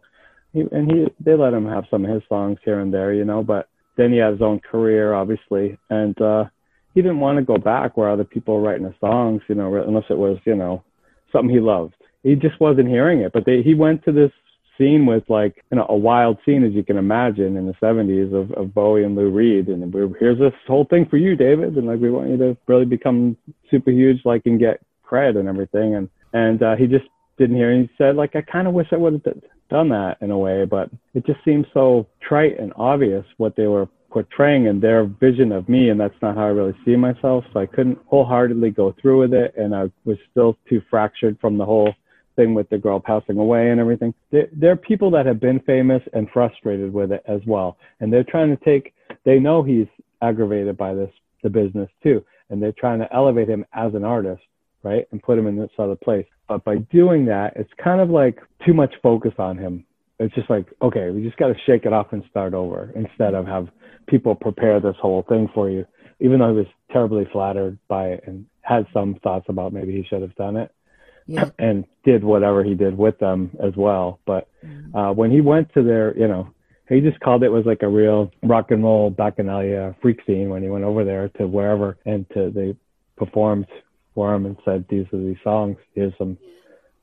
[0.54, 3.26] He, and he they let him have some of his songs here and there, you
[3.26, 3.43] know.
[3.43, 6.45] But then he had his own career, obviously, and uh,
[6.93, 9.76] he didn't want to go back where other people were writing his songs, you know,
[9.76, 10.84] unless it was, you know,
[11.32, 11.93] something he loved.
[12.23, 13.34] He just wasn't hearing it.
[13.34, 14.32] But they, he went to this
[14.77, 18.33] scene was like you know a wild scene as you can imagine in the 70s
[18.33, 19.67] of, of Bowie and Lou Reed.
[19.67, 21.75] And we here's this whole thing for you David.
[21.75, 23.37] And like we want you to really become
[23.69, 25.95] super huge like and get cred and everything.
[25.95, 27.05] And and uh, he just
[27.37, 27.71] didn't hear.
[27.71, 29.23] And he said like I kind of wish I would have
[29.69, 33.67] done that in a way but it just seemed so trite and obvious what they
[33.67, 35.89] were portraying and their vision of me.
[35.89, 37.43] And that's not how I really see myself.
[37.53, 39.53] So I couldn't wholeheartedly go through with it.
[39.57, 41.93] And I was still too fractured from the whole
[42.38, 44.13] thing with the girl passing away and everything.
[44.32, 48.13] There, there, are people that have been famous and frustrated with it as well, and
[48.13, 48.93] they're trying to take.
[49.26, 49.88] They know he's
[50.21, 51.10] aggravated by this
[51.43, 54.41] the business too, and they're trying to elevate him as an artist,
[54.84, 56.26] right, and put him in this other place.
[56.47, 59.84] But by doing that, it's kind of like too much focus on him.
[60.19, 63.36] It's just like, okay, we just got to shake it off and start over instead
[63.36, 63.67] of have
[64.08, 65.86] people prepare this whole thing for you.
[66.19, 70.04] Even though he was terribly flattered by it and had some thoughts about maybe he
[70.10, 70.71] should have done it
[71.27, 71.49] yeah.
[71.59, 74.19] and did whatever he did with them as well.
[74.25, 74.95] But mm-hmm.
[74.95, 76.49] uh, when he went to their, you know,
[76.89, 80.63] he just called it was like a real rock and roll bacchanalia freak scene when
[80.63, 82.75] he went over there to wherever and to they
[83.17, 83.67] performed
[84.15, 85.77] for him and said these are these songs.
[85.93, 86.37] Here's some,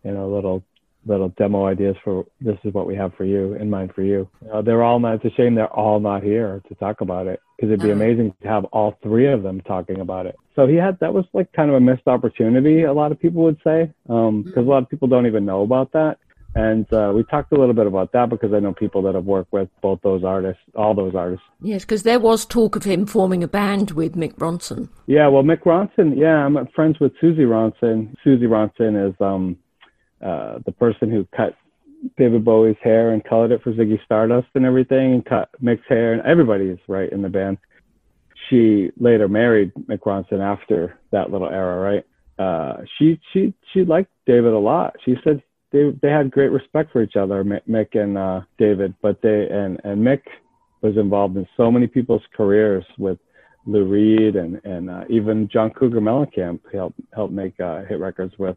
[0.03, 0.65] you know, little
[1.07, 4.27] little demo ideas for this is what we have for you in mind for you.
[4.53, 5.17] Uh, they're all not.
[5.17, 8.03] It's a shame they're all not here to talk about it because it'd be uh-huh.
[8.03, 10.37] amazing to have all three of them talking about it.
[10.57, 12.83] So he had that was like kind of a missed opportunity.
[12.83, 14.59] A lot of people would say because um, mm-hmm.
[14.59, 16.19] a lot of people don't even know about that.
[16.57, 19.25] And uh, we talked a little bit about that because I know people that have
[19.25, 21.45] worked with both those artists, all those artists.
[21.61, 24.89] Yes, because there was talk of him forming a band with Mick Ronson.
[25.07, 28.15] Yeah, well, Mick Ronson, yeah, I'm friends with Suzi Ronson.
[28.25, 29.57] Suzi Ronson is um,
[30.25, 31.57] uh, the person who cut
[32.17, 36.13] David Bowie's hair and colored it for Ziggy Stardust and everything, and cut Mick's hair,
[36.13, 37.59] and everybody's right in the band.
[38.49, 42.05] She later married Mick Ronson after that little era, right?
[42.39, 44.97] Uh, she she she liked David a lot.
[45.05, 48.95] She said they they had great respect for each other, Mick and uh, David.
[49.01, 50.23] But they and and Mick
[50.83, 53.19] was involved in so many people's careers with
[53.67, 58.35] Lou Reed and and uh, even John Cougar Mellencamp helped helped make uh, hit records
[58.39, 58.57] with.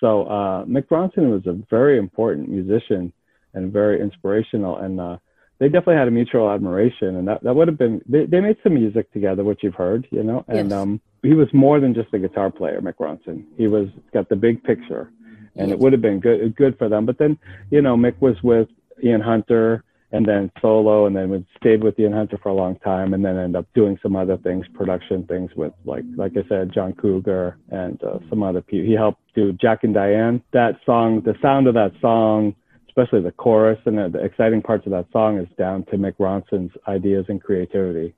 [0.00, 3.12] So uh, Mick Ronson was a very important musician
[3.54, 5.16] and very inspirational, and uh,
[5.58, 8.56] they definitely had a mutual admiration, and that that would have been they, they made
[8.62, 10.78] some music together, which you've heard, you know, and yes.
[10.78, 13.44] um, he was more than just a guitar player, Mick Ronson.
[13.56, 15.10] He was got the big picture,
[15.56, 15.74] and yes.
[15.74, 17.06] it would have been good good for them.
[17.06, 17.38] But then,
[17.70, 18.68] you know, Mick was with
[19.02, 19.82] Ian Hunter
[20.16, 23.24] and then solo, and then we stayed with Ian Hunter for a long time, and
[23.24, 26.92] then end up doing some other things, production things with like like I said, John
[26.94, 28.86] Cougar and uh, some other people.
[28.86, 30.42] He helped do Jack and Diane.
[30.52, 32.54] That song, the sound of that song,
[32.88, 36.14] especially the chorus and the, the exciting parts of that song, is down to Mick
[36.18, 38.14] Ronson's ideas and creativity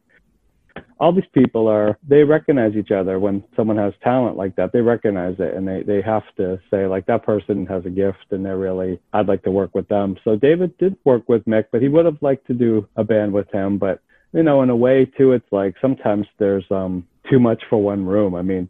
[0.99, 4.81] all these people are they recognize each other when someone has talent like that they
[4.81, 8.45] recognize it and they they have to say like that person has a gift and
[8.45, 11.83] they're really i'd like to work with them so david did work with mick but
[11.83, 14.03] he would have liked to do a band with him but
[14.33, 18.05] you know, in a way too, it's like sometimes there's um too much for one
[18.05, 18.35] room.
[18.35, 18.69] I mean,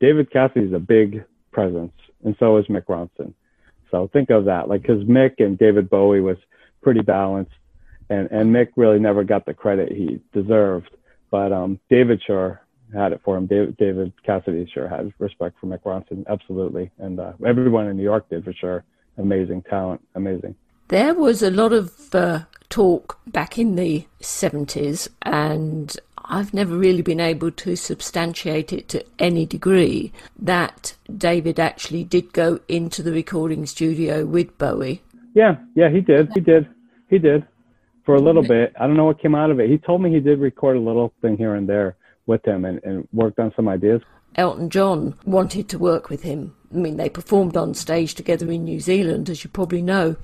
[0.00, 1.92] David Cassidy is a big presence,
[2.24, 3.34] and so is Mick Ronson.
[3.90, 6.36] So think of that, like, because Mick and David Bowie was
[6.82, 7.52] pretty balanced,
[8.08, 10.90] and and Mick really never got the credit he deserved,
[11.30, 12.60] but um, David sure
[12.92, 13.46] had it for him.
[13.46, 18.02] David, David Cassidy sure had respect for Mick Ronson, absolutely, and uh, everyone in New
[18.02, 18.84] York did for sure.
[19.18, 20.54] Amazing talent, amazing.
[20.88, 27.02] There was a lot of uh, talk back in the 70s, and I've never really
[27.02, 33.12] been able to substantiate it to any degree that David actually did go into the
[33.12, 35.02] recording studio with Bowie.
[35.34, 36.30] Yeah, yeah, he did.
[36.34, 36.68] He did.
[37.08, 37.46] He did
[38.04, 38.72] for a little bit.
[38.78, 39.70] I don't know what came out of it.
[39.70, 41.96] He told me he did record a little thing here and there
[42.26, 44.02] with him and, and worked on some ideas.
[44.36, 46.54] Elton John wanted to work with him.
[46.72, 50.16] I mean, they performed on stage together in New Zealand, as you probably know.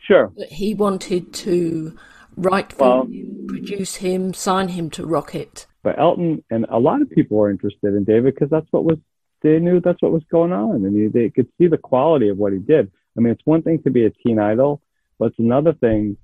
[0.00, 0.32] Sure.
[0.36, 1.96] But he wanted to
[2.36, 5.66] write for well, him, produce him, sign him to Rocket.
[5.82, 8.98] But Elton and a lot of people were interested in David because that's what was
[9.42, 12.54] they knew that's what was going on, and they could see the quality of what
[12.54, 12.90] he did.
[13.16, 14.80] I mean, it's one thing to be a teen idol,
[15.18, 16.16] but it's another thing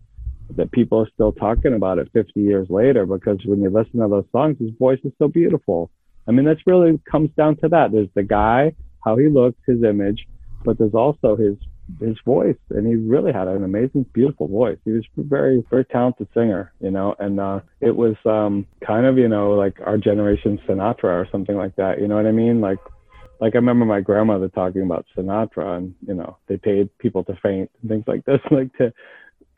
[0.56, 4.08] that people are still talking about it 50 years later because when you listen to
[4.08, 5.90] those songs, his voice is so beautiful.
[6.28, 7.92] I mean, that's really comes down to that.
[7.92, 8.74] There's the guy,
[9.04, 10.26] how he looks, his image,
[10.64, 11.56] but there's also his
[11.98, 15.84] his voice and he really had an amazing beautiful voice he was a very very
[15.86, 19.98] talented singer you know and uh it was um kind of you know like our
[19.98, 22.78] generation sinatra or something like that you know what i mean like
[23.40, 27.36] like i remember my grandmother talking about sinatra and you know they paid people to
[27.42, 28.92] faint and things like this like to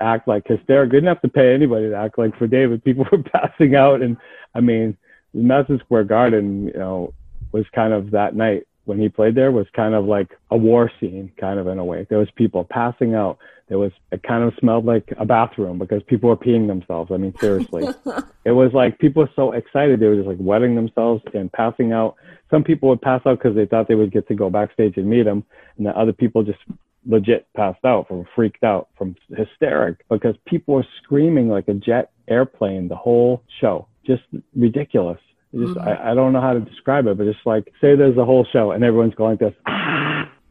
[0.03, 3.07] act like hysterical They didn't have to pay anybody to act like for david people
[3.11, 4.17] were passing out and
[4.55, 4.97] i mean
[5.35, 7.15] madison square garden you know
[7.53, 10.91] was kind of that night when he played there was kind of like a war
[10.99, 12.07] scene, kind of in a way.
[12.09, 13.39] There was people passing out.
[13.69, 17.11] There was it kind of smelled like a bathroom because people were peeing themselves.
[17.13, 17.87] I mean, seriously,
[18.45, 21.93] it was like people were so excited they were just like wetting themselves and passing
[21.93, 22.17] out.
[22.51, 25.09] Some people would pass out because they thought they would get to go backstage and
[25.09, 25.45] meet him,
[25.77, 26.59] and the other people just
[27.07, 32.11] legit passed out from freaked out from hysteric because people were screaming like a jet
[32.29, 34.23] airplane the whole show just
[34.55, 35.19] ridiculous
[35.55, 35.87] just mm-hmm.
[35.87, 38.47] I, I don't know how to describe it, but just like say there's a whole
[38.53, 39.55] show and everyone's going like this,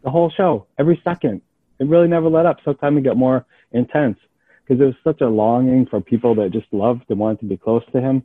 [0.03, 1.41] the whole show every second.
[1.79, 2.57] It really never let up.
[2.63, 4.17] Sometimes it got more intense
[4.63, 7.57] because there was such a longing for people that just loved and wanted to be
[7.57, 8.23] close to him,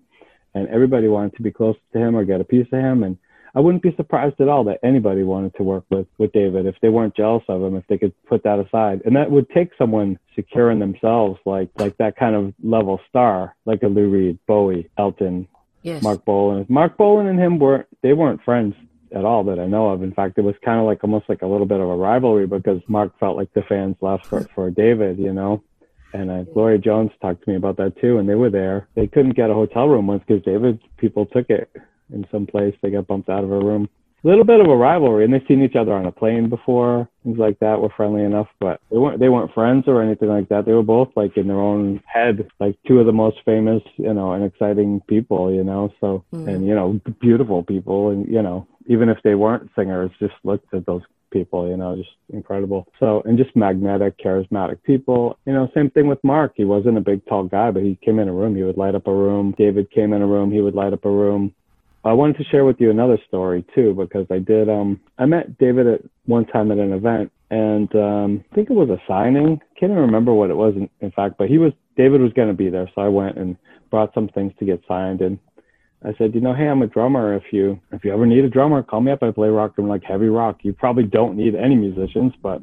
[0.54, 3.02] and everybody wanted to be close to him or get a piece of him.
[3.02, 3.16] And
[3.56, 6.76] I wouldn't be surprised at all that anybody wanted to work with with David if
[6.82, 9.00] they weren't jealous of him, if they could put that aside.
[9.06, 13.56] And that would take someone secure in themselves, like like that kind of level star,
[13.64, 15.48] like a Lou Reed, Bowie, Elton,
[15.82, 16.02] Yes.
[16.02, 16.66] Marc Bolan.
[16.68, 18.74] Marc Bolan and him weren't they weren't friends
[19.14, 20.02] at all that I know of.
[20.02, 22.46] In fact, it was kind of like almost like a little bit of a rivalry
[22.46, 25.62] because Marc felt like the fans left for for David, you know.
[26.12, 28.88] And uh, Gloria Jones talked to me about that too, and they were there.
[28.96, 31.70] They couldn't get a hotel room once because David people took it
[32.12, 32.74] in some place.
[32.82, 33.88] They got bumped out of a room
[34.26, 37.08] a little bit of a rivalry, and they've seen each other on a plane before.
[37.22, 40.48] Things like that were friendly enough, but they weren't they weren't friends or anything like
[40.48, 40.64] that.
[40.64, 44.12] They were both like in their own head, like two of the most famous, you
[44.12, 45.92] know, and exciting people, you know.
[46.00, 46.48] So mm.
[46.48, 50.74] and you know, beautiful people, and you know, even if they weren't singers, just looked
[50.74, 52.88] at those people, you know, just incredible.
[52.98, 55.38] So, and just magnetic, charismatic people.
[55.44, 56.52] You know, same thing with Marc.
[56.56, 58.94] He wasn't a big, tall guy, but he came in a room, he would light
[58.94, 59.54] up a room.
[59.58, 61.54] David came in a room, he would light up a room.
[62.06, 64.68] I wanted to share with you another story too because I did.
[64.68, 68.74] Um, I met David at one time at an event, and um, I think it
[68.74, 69.60] was a signing.
[69.78, 72.48] Can't even remember what it was in, in fact, but he was David was going
[72.48, 73.56] to be there, so I went and
[73.90, 75.20] brought some things to get signed.
[75.20, 75.38] And
[76.04, 77.34] I said, you know, hey, I'm a drummer.
[77.34, 79.22] If you if you ever need a drummer, call me up.
[79.22, 80.58] I play rock and like heavy rock.
[80.62, 82.60] You probably don't need any musicians, but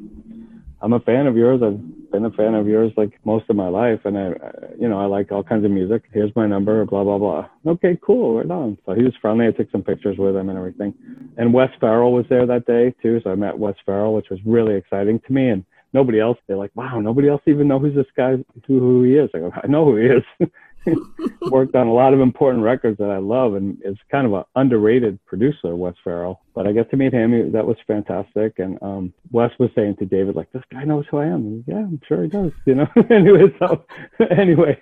[0.84, 1.62] I'm a fan of yours.
[1.64, 1.80] I've
[2.12, 4.34] been a fan of yours like most of my life, and I,
[4.78, 6.02] you know, I like all kinds of music.
[6.12, 7.48] Here's my number, blah blah blah.
[7.66, 8.76] Okay, cool, right on.
[8.84, 9.46] So he was friendly.
[9.46, 10.92] I took some pictures with him and everything.
[11.38, 14.40] And Wes Farrell was there that day too, so I met Wes Farrell, which was
[14.44, 15.48] really exciting to me.
[15.48, 15.64] And
[15.94, 18.32] nobody else, they're like, wow, nobody else even know who's this guy,
[18.66, 19.30] who, who he is.
[19.34, 20.22] I go, I know who he is.
[21.50, 24.44] worked on a lot of important records that I love, and is kind of an
[24.56, 26.40] underrated producer, Wes Farrell.
[26.54, 28.58] But I got to meet him; that was fantastic.
[28.58, 31.64] And um, Wes was saying to David, like, "This guy knows who I am." And,
[31.66, 32.52] yeah, I'm sure he does.
[32.66, 32.88] You know.
[33.10, 33.84] anyway, so
[34.30, 34.80] anyway.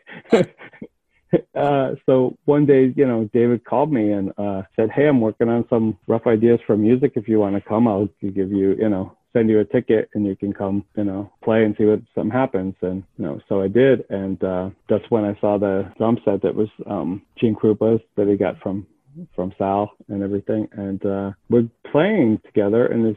[1.55, 5.48] Uh, so one day, you know, David called me and uh, said, "Hey, I'm working
[5.48, 7.12] on some rough ideas for music.
[7.16, 10.26] If you want to come, I'll give you, you know, send you a ticket and
[10.26, 12.74] you can come, you know, play and see what something happens.
[12.83, 14.05] And, you know, so I did.
[14.11, 18.28] And, uh, that's when I saw the drum set that was, um, Gene Krupa's that
[18.28, 18.87] he got from,
[19.35, 20.68] from Sal and everything.
[20.72, 23.16] And, uh, we're playing together and there's,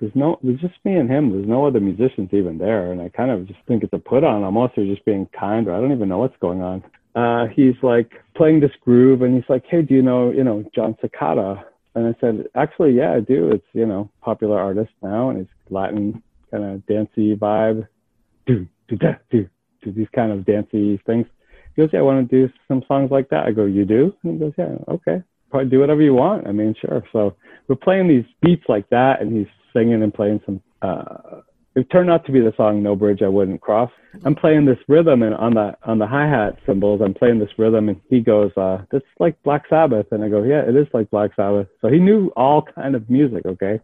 [0.00, 1.32] there's no, there's just me and him.
[1.32, 2.92] There's no other musicians even there.
[2.92, 4.74] And I kind of just think it's a put on almost.
[4.76, 6.84] They're just being kind or I don't even know what's going on.
[7.16, 10.64] uh, he's like playing this groove and he's like, Hey, do you know, you know,
[10.74, 11.64] Jon Secada?
[11.96, 13.50] And I said, actually, yeah, I do.
[13.50, 17.88] It's, you know, popular artist now and it's Latin kind of dancey vibe.
[18.46, 19.48] Do, do, da, do,
[19.82, 21.26] do these kind of dancey things.
[21.74, 23.46] He goes, yeah, I want to do some songs like that.
[23.46, 24.14] I go, you do?
[24.22, 25.22] And he goes, yeah, okay.
[25.50, 26.46] Probably do whatever you want.
[26.46, 27.02] I mean, sure.
[27.12, 27.34] So
[27.66, 31.40] we're playing these beats like that and he's singing and playing some, uh,
[31.76, 33.90] it turned out to be the song "No Bridge I Wouldn't Cross."
[34.24, 37.50] I'm playing this rhythm, and on the on the hi hat cymbals, I'm playing this
[37.58, 40.86] rhythm, and he goes, uh, "That's like Black Sabbath," and I go, "Yeah, it is
[40.94, 43.78] like Black Sabbath." So he knew all kind of music, okay.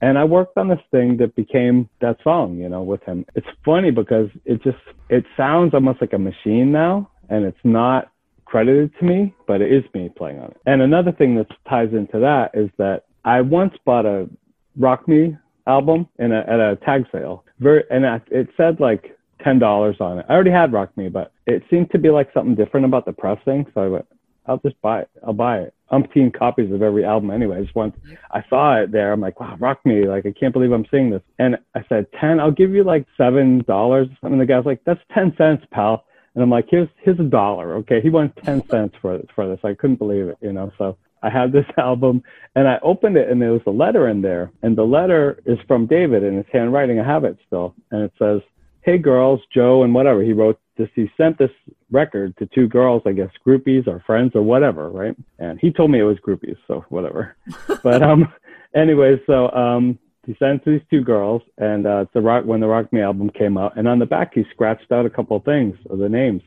[0.00, 3.24] And I worked on this thing that became that song, you know, with him.
[3.34, 4.78] It's funny because it just
[5.10, 8.10] it sounds almost like a machine now, and it's not
[8.46, 10.56] credited to me, but it is me playing on it.
[10.64, 14.28] And another thing that ties into that is that I once bought a
[14.76, 15.36] Rock Me
[15.66, 17.44] album in a, at a tag sale.
[17.60, 20.26] Very, and it said like ten dollars on it.
[20.28, 23.12] I already had Rock Me, but it seemed to be like something different about the
[23.12, 23.66] pressing.
[23.74, 24.06] So I went,
[24.46, 25.10] I'll just buy it.
[25.26, 25.74] I'll buy it.
[25.92, 27.58] Umpteen copies of every album anyway.
[27.58, 27.94] I just want.
[28.30, 29.12] I saw it there.
[29.12, 30.06] I'm like, wow, Rock Me.
[30.06, 31.22] Like I can't believe I'm seeing this.
[31.38, 32.40] And I said ten.
[32.40, 34.08] I'll give you like seven dollars.
[34.22, 36.04] And the guy's like, that's ten cents, pal.
[36.34, 37.76] And I'm like, here's here's a dollar.
[37.76, 39.60] Okay, he wants ten cents for for this.
[39.62, 40.38] I couldn't believe it.
[40.40, 42.22] You know, so I have this album
[42.54, 44.52] and I opened it and there was a letter in there.
[44.62, 47.00] And the letter is from David in his handwriting.
[47.00, 47.74] I have it still.
[47.90, 48.40] And it says,
[48.82, 50.22] Hey girls, Joe and whatever.
[50.22, 51.50] He wrote this, he sent this
[51.90, 55.16] record to two girls, I guess groupies or friends or whatever, right?
[55.38, 57.34] And he told me it was groupies, so whatever.
[57.82, 58.30] but um
[58.74, 62.60] anyway, so um he sent to these two girls and uh it's the rock when
[62.60, 65.36] the Rock Me album came out and on the back he scratched out a couple
[65.36, 66.42] of things of the names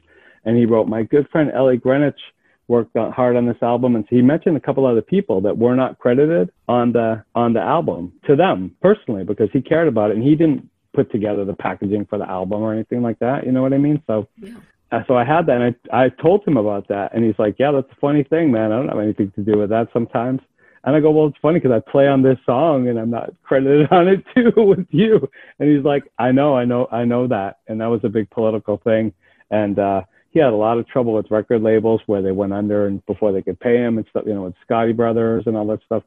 [0.46, 2.20] and he wrote my good friend Ellie Greenwich
[2.68, 5.76] worked hard on this album, and so he mentioned a couple other people that were
[5.76, 10.18] not credited on the on the album to them personally because he cared about it,
[10.18, 13.46] and he didn't put together the packaging for the album or anything like that.
[13.46, 14.02] You know what I mean?
[14.08, 14.28] So.
[14.38, 14.56] Yeah.
[14.90, 17.58] Uh, so I had that, and I I told him about that, and he's like,
[17.60, 18.72] "Yeah, that's a funny thing, man.
[18.72, 20.40] I don't have anything to do with that sometimes."
[20.86, 23.34] And I go, "Well, it's funny because I play on this song, and I'm not
[23.44, 27.28] credited on it too with you." And he's like, "I know, I know, I know
[27.28, 29.12] that." And that was a big political thing,
[29.52, 30.04] and uh,
[30.38, 33.32] he had a lot of trouble with record labels where they went under and before
[33.32, 36.04] they could pay him and stuff, you know, with Scotti Brothers and all that stuff.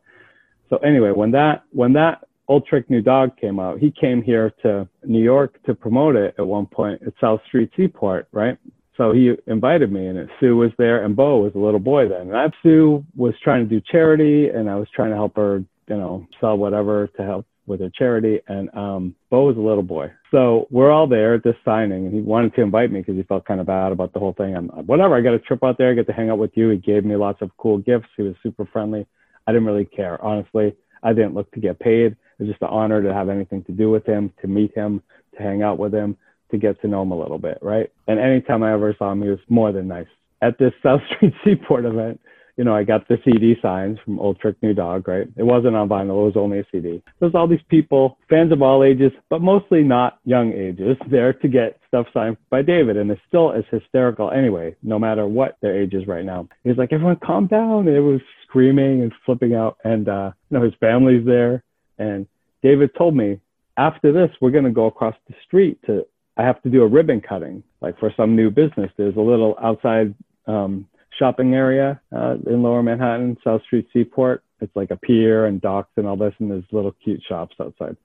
[0.68, 4.52] So anyway, when that when that Old Trick New Dog came out, he came here
[4.62, 8.56] to New York to promote it at one point at South Street Seaport, right?
[8.96, 12.28] So he invited me, and Sue was there, and Bo was a little boy then.
[12.28, 15.64] And I, Sue was trying to do charity, and I was trying to help her,
[15.88, 19.82] you know, sell whatever to help with a charity, and um, Bo was a little
[19.82, 20.12] boy.
[20.30, 23.22] So we're all there at this signing, and he wanted to invite me because he
[23.22, 24.54] felt kind of bad about the whole thing.
[24.54, 25.16] I'm whatever.
[25.16, 26.68] I got a trip out there, I get to hang out with you.
[26.68, 28.08] He gave me lots of cool gifts.
[28.16, 29.06] He was super friendly.
[29.46, 30.74] I didn't really care, honestly.
[31.02, 32.12] I didn't look to get paid.
[32.12, 35.02] It was just an honor to have anything to do with him, to meet him,
[35.36, 36.16] to hang out with him,
[36.50, 37.90] to get to know him a little bit, right?
[38.06, 40.08] And anytime I ever saw him, he was more than nice.
[40.42, 42.20] At this South Street Seaport event,
[42.56, 45.26] you know, I got the CD signs from Old Trick New Dog, right?
[45.36, 47.02] It wasn't on vinyl, it was only a CD.
[47.18, 51.48] There's all these people, fans of all ages, but mostly not young ages, there to
[51.48, 52.96] get stuff signed by David.
[52.96, 56.48] And it's still as hysterical anyway, no matter what their age is right now.
[56.64, 57.88] He's like, everyone calm down.
[57.88, 59.78] And it was screaming and flipping out.
[59.84, 61.62] And, uh, you know, his family's there.
[61.98, 62.26] And
[62.62, 63.40] David told me,
[63.76, 66.86] after this, we're going to go across the street to, I have to do a
[66.86, 68.90] ribbon cutting, like for some new business.
[68.96, 70.14] There's a little outside,
[70.46, 70.86] um,
[71.20, 74.42] shopping area uh, in Lower Manhattan, South Street Seaport.
[74.60, 77.96] It's like a pier and docks and all this, and there's little cute shops outside.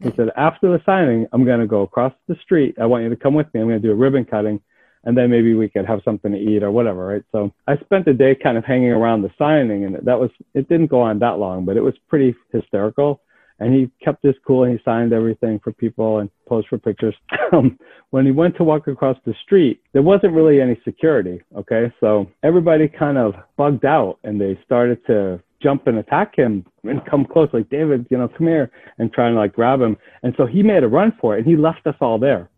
[0.00, 2.76] He said, after the signing, I'm going to go across the street.
[2.80, 3.60] I want you to come with me.
[3.60, 4.60] I'm going to do a ribbon cutting,
[5.02, 7.24] and then maybe we could have something to eat or whatever, right?
[7.32, 10.68] So I spent the day kind of hanging around the signing, and that was, it
[10.68, 13.20] didn't go on that long, but it was pretty hysterical
[13.60, 17.14] and he kept this cool and he signed everything for people and posed for pictures.
[17.50, 17.78] Um,
[18.10, 21.40] when he went to walk across the street, there wasn't really any security.
[21.56, 21.90] Okay.
[21.98, 27.00] So everybody kind of bugged out and they started to jump and attack him and
[27.06, 29.96] come close, like, David, you know, come here and try and like grab him.
[30.22, 32.50] And so he made a run for it and he left us all there,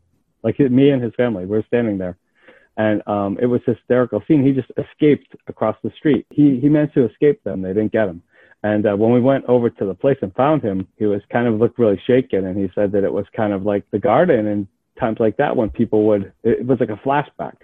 [0.42, 1.44] like me and his family.
[1.44, 2.16] We we're standing there.
[2.76, 4.44] And um, it was hysterical scene.
[4.44, 6.26] He just escaped across the street.
[6.30, 7.62] He, he managed to escape them.
[7.62, 8.24] They didn't get him.
[8.62, 11.46] And uh, when we went over to the place and found him, he was kind
[11.46, 14.46] of looked really shaken, and he said that it was kind of like the garden
[14.46, 14.66] and
[14.98, 17.56] times like that when people would it was like a flashback,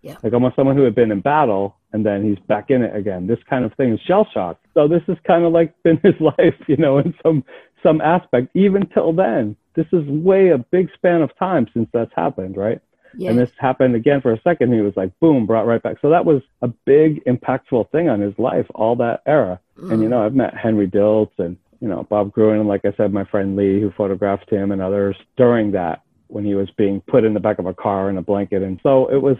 [0.00, 2.94] yeah, like almost someone who had been in battle and then he's back in it
[2.94, 3.26] again.
[3.26, 4.58] This kind of thing is shell shock.
[4.74, 7.44] So this is kind of like been his life, you know, in some
[7.82, 8.48] some aspect.
[8.54, 12.80] Even till then, this is way a big span of time since that's happened, right?
[13.18, 13.30] Yes.
[13.30, 14.72] And this happened again for a second.
[14.72, 15.96] He was like, boom, brought right back.
[16.00, 19.60] So that was a big, impactful thing on his life, all that era.
[19.76, 19.92] Mm.
[19.92, 22.92] And, you know, I've met Henry Diltz and, you know, Bob Gruen, and like I
[22.96, 27.00] said, my friend Leee, who photographed him and others during that when he was being
[27.00, 28.62] put in the back of a car in a blanket.
[28.62, 29.36] And so it was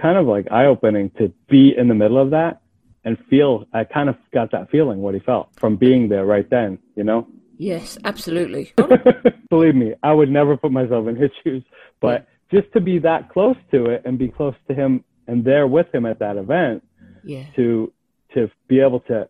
[0.00, 2.60] kind of like eye opening to be in the middle of that
[3.04, 3.64] and feel.
[3.72, 6.78] I kind of got that feeling what he felt from being there right then.
[6.96, 7.26] You know.
[7.56, 8.72] Yes, absolutely.
[9.50, 11.62] Believe me, I would never put myself in his shoes,
[12.00, 12.31] but yeah.
[12.52, 15.92] Just to be that close to it and be close to him and there with
[15.94, 16.82] him at that event,
[17.24, 17.44] yeah.
[17.56, 17.92] to
[18.34, 19.28] to be able to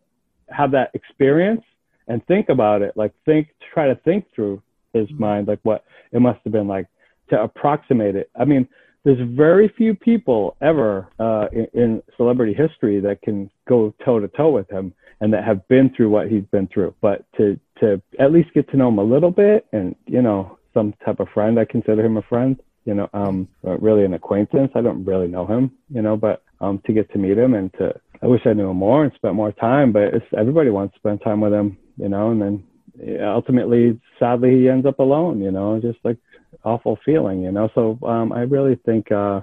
[0.49, 1.63] have that experience
[2.09, 4.63] and think about it, like think, try to think through
[4.93, 5.21] his mm-hmm.
[5.21, 6.87] mind, like what it must have been like
[7.31, 8.31] to approximate it.
[8.39, 8.69] I mean,
[9.05, 14.29] there's very few people ever uh, in, in celebrity history that can go toe to
[14.29, 16.95] toe with him and that have been through what he's been through.
[17.01, 20.59] But to to at least get to know him a little bit, and you know,
[20.75, 22.61] some type of friend, I consider him a friend.
[22.85, 24.73] You know, um, really an acquaintance.
[24.75, 27.73] I don't really know him, you know, but um, to get to meet him and
[27.75, 29.93] to, I wish I knew him more and spent more time.
[29.93, 32.65] But it's everybody wants to spend time with him, you know, and then
[33.21, 35.41] ultimately, sadly, he ends up alone.
[35.41, 36.19] You know, just like
[36.65, 37.69] awful feeling, you know.
[37.75, 39.43] So um, I really think uh,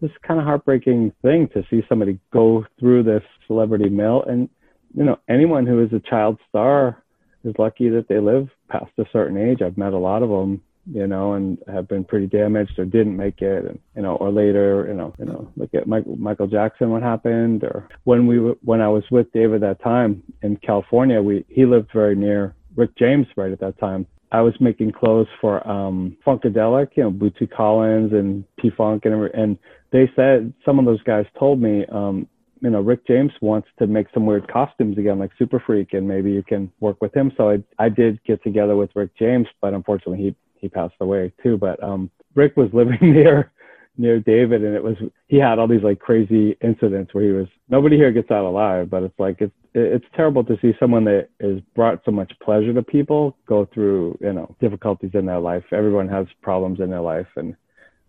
[0.00, 4.48] this kind of heartbreaking thing to see somebody go through this celebrity mill, and
[4.94, 7.02] you know, anyone who is a child star
[7.44, 9.62] is lucky that they live past a certain age.
[9.62, 10.62] I've met a lot of them,
[10.92, 14.30] you know, and have been pretty damaged or didn't make it, and you know, or
[14.30, 18.36] later, you know, you know, look at Michael, Michael Jackson, what happened, or when we
[18.64, 22.96] when I was with David that time in California, we he lived very near Rick
[22.96, 27.50] James right at that time, I was making clothes for um Funkadelic, you know, Bootsy
[27.50, 29.58] Collins and P Funk and and
[29.90, 32.26] they said some of those guys told me um
[32.60, 36.06] you know Rick James wants to make some weird costumes again like Super Freak and
[36.06, 37.32] maybe you can work with him.
[37.36, 41.32] So I I did get together with Rick James but unfortunately he he passed away
[41.42, 43.50] too but um Rick was living near
[43.98, 44.96] near David, and it was
[45.26, 48.88] he had all these like crazy incidents where he was nobody here gets out alive,
[48.88, 52.72] but it's like it's it's terrible to see someone that has brought so much pleasure
[52.72, 55.64] to people go through you know difficulties in their life.
[55.72, 57.56] Everyone has problems in their life, and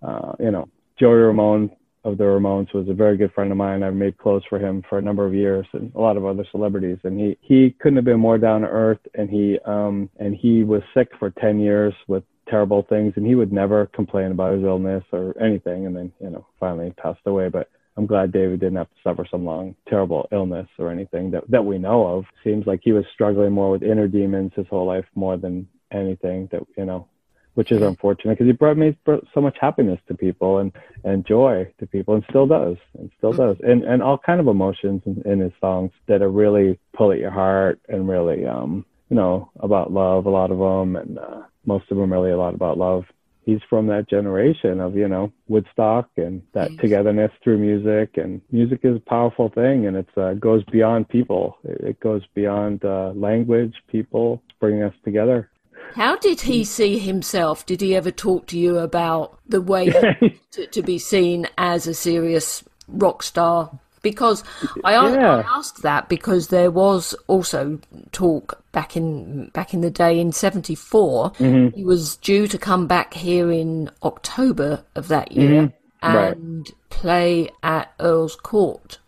[0.04, 0.70] uh, you know
[1.00, 1.72] Joey Ramone
[2.06, 3.84] of the Ramones was a very good friend of mine.
[3.84, 6.46] I've made clothes for him for a number of years and a lot of other
[6.50, 6.98] celebrities.
[7.04, 9.00] And he, he couldn't have been more down to earth.
[9.16, 13.36] And he, um, and he was sick for 10 years with terrible things, and he
[13.36, 15.86] would never complain about his illness or anything.
[15.86, 17.50] And then, you know, finally passed away.
[17.50, 17.70] But
[18.00, 21.66] I'm glad David didn't have to suffer some long, terrible illness or anything that that
[21.66, 22.26] we know of.
[22.46, 26.48] Seems like he was struggling more with inner demons his whole life more than anything
[26.52, 27.08] that you know,
[27.56, 30.72] which is unfortunate because he brought me so much happiness to people and
[31.04, 34.48] and joy to people, and still does, and still does, and and all kind of
[34.48, 38.86] emotions in, in his songs that are really pull at your heart and really um
[39.10, 42.38] you know about love, a lot of them, and uh, most of them really a
[42.38, 43.06] lot about love.
[43.46, 46.82] He's from that generation of, you know, Woodstock and that yes.
[46.82, 48.18] togetherness through music.
[48.18, 51.58] And music is a powerful thing and it uh, goes beyond people.
[51.64, 55.50] It, goes beyond uh, language, people, bringing us together.
[55.94, 57.66] How did he see himself?
[57.66, 59.90] Did he ever talk to you about the way
[60.52, 64.44] to, to be seen as a serious rock star because
[64.84, 65.38] I, yeah.
[65.38, 67.80] I asked that because there was also
[68.12, 71.32] talk back in back in the day in '74.
[71.32, 71.76] Mm-hmm.
[71.76, 76.08] He was due to come back here in October of that year mm-hmm.
[76.08, 76.90] and right.
[76.90, 79.00] play at Earl's Court.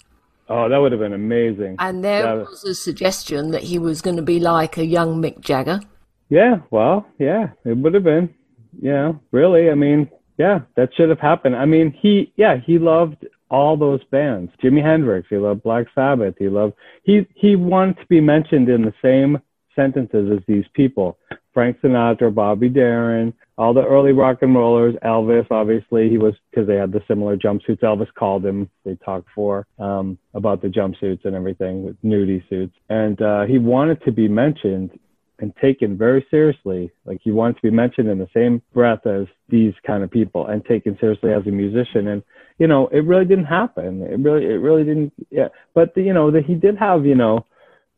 [0.50, 1.78] Oh, that would have been amazing.
[1.80, 5.22] And there that was a suggestion that he was going to be like a young
[5.22, 5.80] Mick Jagger.
[6.28, 8.34] Yeah, well, yeah, it would have been.
[8.82, 9.70] Yeah, really.
[9.70, 11.56] I mean, yeah, that should have happened.
[11.56, 14.52] I mean, he, yeah, he loved all those bands.
[14.64, 16.74] Jimi Hendrix, he loved Black Sabbath, he loved
[17.04, 19.40] he he wanted to be mentioned in the same
[19.76, 21.18] sentences as these people.
[21.54, 26.66] Frank Sinatra, Bobby Darin, all the early rock and rollers, Elvis, obviously he was because
[26.66, 27.82] they had the similar jumpsuits.
[27.82, 28.70] Elvis called him.
[28.86, 33.58] They talked for um, about the jumpsuits and everything with nudie suits, and uh, he
[33.58, 34.98] wanted to be mentioned
[35.40, 36.92] and taken very seriously.
[37.04, 40.46] Like he wanted to be mentioned in the same breath as these kind of people
[40.46, 42.08] and taken seriously as a musician.
[42.08, 42.24] And
[42.62, 44.04] you know, it really didn't happen.
[44.04, 45.12] It really, it really didn't.
[45.32, 47.48] Yeah, but the, you know that he did have you know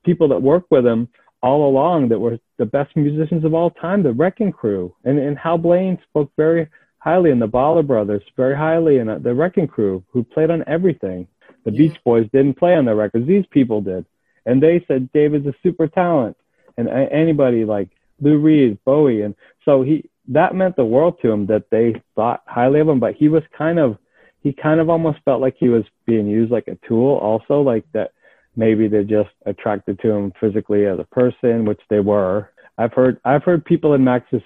[0.06, 1.10] people that worked with him
[1.42, 5.38] all along that were the best musicians of all time, the Wrecking Crew, and and
[5.38, 9.68] Hal Blaine spoke very highly, and the Baller Brothers very highly, and uh, the Wrecking
[9.68, 11.28] Crew who played on everything.
[11.66, 11.80] The yeah.
[11.80, 14.06] Beach Boys didn't play on the records; these people did,
[14.46, 16.38] and they said David's a super talent,
[16.78, 17.90] and uh, anybody like
[18.22, 19.36] Lou Reed, Bowie, and
[19.66, 23.02] so he that meant the world to him that they thought highly of him.
[23.02, 23.98] But he was kind of
[24.44, 27.86] he kind of almost felt like he was being used like a tool also like
[27.94, 28.12] that
[28.56, 32.50] maybe they're just attracted to him physically as a person which they were.
[32.78, 34.42] I've heard i've heard people in max's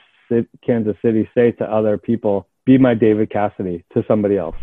[0.66, 4.58] kansas city say to other people be my david cassidy to somebody else.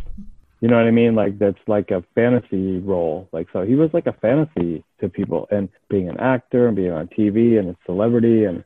[0.60, 1.14] You know what i mean?
[1.14, 3.28] Like that's like a fantasy role.
[3.32, 5.46] Like so he was like a fantasy to people.
[5.50, 8.62] And being an actor and being on tv and a celebrity and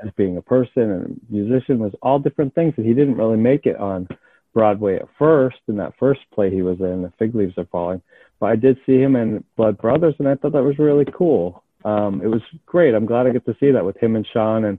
[0.00, 3.36] as being a person and a musician was all different things that he didn't really
[3.36, 4.08] make it on
[4.54, 8.02] Broadway at first in that first play he was in, The Fig Leaves Are Falling.
[8.40, 11.62] But I did see him in Blood Brothers, and I thought that was really cool.
[11.84, 12.94] Um, it was great.
[12.94, 14.78] I'm glad I get to see that with him and Shaun and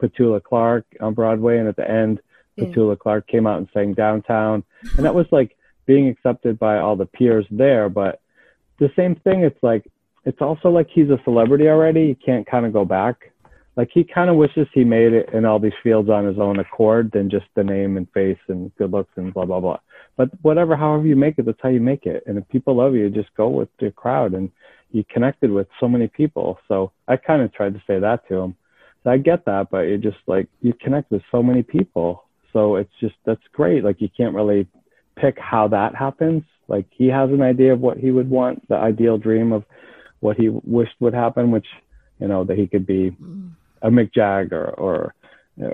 [0.00, 1.58] Petula Clark on Broadway.
[1.58, 2.20] And at the end,
[2.56, 2.64] yeah.
[2.64, 4.64] Petula Clark came out and sang Downtown,
[4.96, 5.56] and that was like
[5.86, 7.88] being accepted by all the peers there.
[7.88, 8.20] But
[8.78, 9.86] the same thing, it's like
[10.24, 12.06] it's also like he's a celebrity already.
[12.06, 13.32] You can't kind of go back
[13.78, 16.58] like he kind of wishes he made it in all these fields on his own
[16.58, 19.78] accord than just the name and face and good looks and blah blah blah.
[20.16, 22.24] But whatever, however you make it, that's how you make it.
[22.26, 24.34] And if people love you, just go with the crowd.
[24.34, 24.50] And
[24.90, 26.58] you connected with so many people.
[26.66, 28.56] So I kind of tried to say that to him.
[29.04, 32.24] So I get that, but you just like you connect with so many people.
[32.52, 33.84] So it's just that's great.
[33.84, 34.66] Like you can't really
[35.14, 36.42] pick how that happens.
[36.66, 39.64] Like he has an idea of what he would want, the ideal dream of
[40.18, 41.68] what he wished would happen, which
[42.18, 43.50] you know that he could be mm
[43.82, 45.14] a Mick Jagger or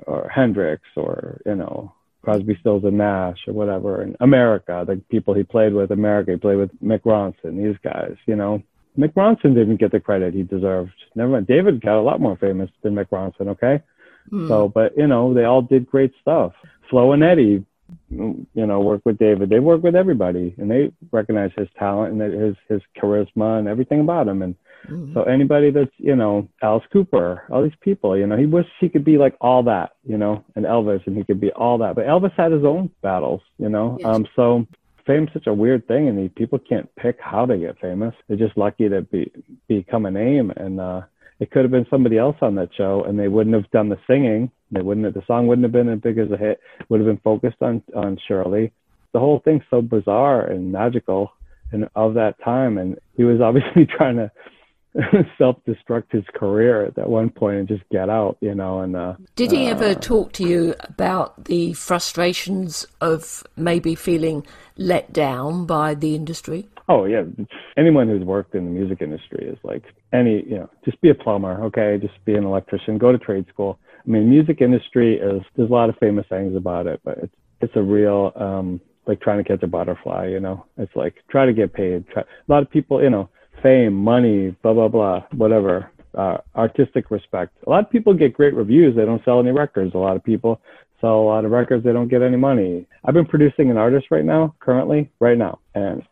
[0.06, 1.92] or Hendrix or you know
[2.24, 4.02] Crosby, Stills and Nash or whatever.
[4.02, 8.16] In America, the people he played with, America, he played with Mick Ronson, these guys,
[8.26, 8.62] you know.
[8.98, 10.92] Mick Ronson didn't get the credit he deserved.
[11.14, 11.46] Never mind.
[11.46, 13.82] David got a lot more famous than Mick Ronson, okay?
[14.30, 14.48] Mm.
[14.48, 16.52] So, but you know, they all did great stuff.
[16.88, 17.64] Flo and Eddie,
[18.10, 19.50] you know, work with David.
[19.50, 24.00] They work with everybody, and they recognize his talent and his his charisma and everything
[24.00, 24.42] about him.
[24.42, 24.54] And
[24.88, 25.14] Mm-hmm.
[25.14, 28.88] So anybody that's, you know, Alice Cooper, all these people, you know, he wished he
[28.88, 31.94] could be like all that, you know, and Elvis and he could be all that.
[31.94, 33.96] But Elvis had his own battles, you know.
[34.00, 34.08] Yes.
[34.08, 34.66] Um so
[35.06, 38.14] fame's such a weird thing and people can't pick how to get famous.
[38.28, 39.30] They're just lucky to be
[39.68, 41.02] become a name and uh
[41.40, 43.98] it could have been somebody else on that show and they wouldn't have done the
[44.06, 44.50] singing.
[44.70, 46.60] They wouldn't have the song wouldn't have been as big as a hit.
[46.88, 48.72] Would have been focused on on Shirley.
[49.12, 51.32] The whole thing's so bizarre and magical
[51.72, 54.30] and of that time and he was obviously trying to
[55.38, 58.80] self-destruct his career at that one point and just get out, you know.
[58.80, 64.46] And uh, did he uh, ever talk to you about the frustrations of maybe feeling
[64.76, 66.68] let down by the industry?
[66.88, 67.22] Oh yeah,
[67.76, 69.82] anyone who's worked in the music industry is like
[70.12, 71.98] any, you know, just be a plumber, okay?
[72.00, 73.78] Just be an electrician, go to trade school.
[74.06, 77.34] I mean, music industry is there's a lot of famous things about it, but it's
[77.60, 80.66] it's a real um like trying to catch a butterfly, you know.
[80.76, 82.06] It's like try to get paid.
[82.08, 83.28] Try, a lot of people, you know,
[83.64, 85.90] fame, money, blah blah blah, whatever.
[86.16, 87.52] Uh, artistic respect.
[87.66, 88.94] A lot of people get great reviews.
[88.94, 89.94] They don't sell any records.
[89.94, 90.60] A lot of people
[91.00, 91.82] sell a lot of records.
[91.82, 92.86] They don't get any money.
[93.04, 96.02] I've been producing an artist right now, currently, right now, and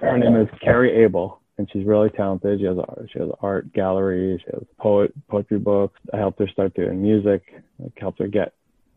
[0.00, 2.60] her name is Carrie Abel, and she's really talented.
[2.60, 3.10] She has art.
[3.12, 3.66] She has art.
[3.74, 5.98] She has poet poetry books.
[6.12, 7.42] I helped her start doing music.
[7.84, 8.52] I helped her get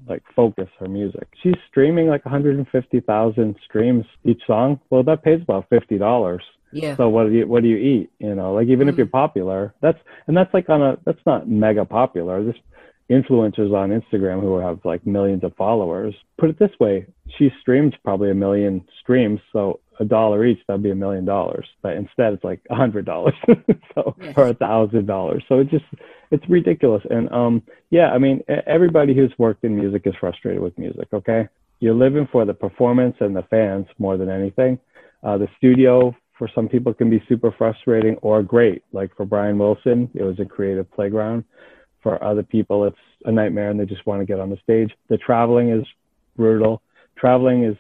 [0.08, 1.28] like focus her music.
[1.42, 4.80] She's streaming like 150,000 streams each song.
[4.90, 6.44] Well, that pays about fifty dollars.
[6.72, 6.96] Yeah.
[6.96, 8.12] So what do you what do you eat?
[8.20, 8.92] You know, like even mm.
[8.92, 12.44] if you're popular, that's and that's like on a that's not mega popular.
[12.44, 12.56] There's
[13.12, 16.16] influencers on Instagram who have like millions of followers.
[16.40, 17.06] Put it this way,
[17.38, 21.68] she streams probably a million streams, so a dollar each, that'd be a million dollars.
[21.82, 23.36] But instead it's like a hundred dollars.
[23.96, 24.34] so yes.
[24.38, 25.44] or a thousand dollars.
[25.50, 25.86] So it just
[26.32, 27.04] it's ridiculous.
[27.10, 31.50] And um yeah, I mean everybody who's worked in music is frustrated with music, okay?
[31.82, 34.80] You're living for the performance and the fans more than anything.
[35.24, 38.82] Uh, the studio for some people can be super frustrating or great.
[38.94, 41.44] Like for Brian Wilson, it was a creative playground.
[42.02, 44.92] For other people, it's a nightmare and they just want to get on the stage.
[45.08, 45.86] The traveling is
[46.36, 46.82] brutal.
[47.16, 47.78] Traveling is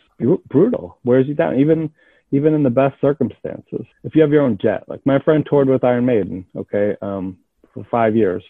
[0.47, 0.99] brutal.
[1.03, 1.89] Wears you down, even
[2.29, 3.83] even in the best circumstances.
[4.03, 7.39] If you have your own jet, like my friend toured with Iron Maiden, okay, um,
[7.73, 8.43] for five years,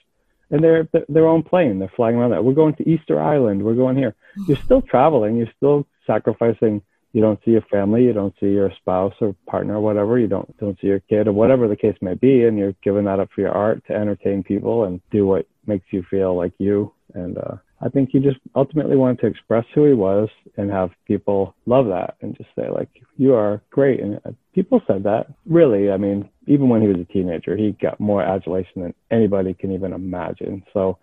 [0.50, 1.80] and they're their own plane.
[1.80, 2.44] They're flying around that.
[2.44, 3.64] We're going to Easter Island.
[3.64, 4.14] We're going here.
[4.46, 5.38] You're still traveling.
[5.38, 6.82] You're still sacrificing
[7.14, 10.28] you don't see your family, you don't see your spouse or partner or whatever, you
[10.28, 13.20] don't don't see your kid or whatever the case may be, and you're giving that
[13.20, 16.92] up for your art to entertain people and do what makes you feel like you.
[17.14, 20.92] And uh, I think he just ultimately wanted to express who he was and have
[21.06, 24.00] people love that and just say like, you are great.
[24.00, 25.28] And uh, people said that.
[25.46, 29.54] Really, I mean, even when he was a teenager, he got more adulation than anybody
[29.54, 30.64] can even imagine.
[30.74, 30.98] So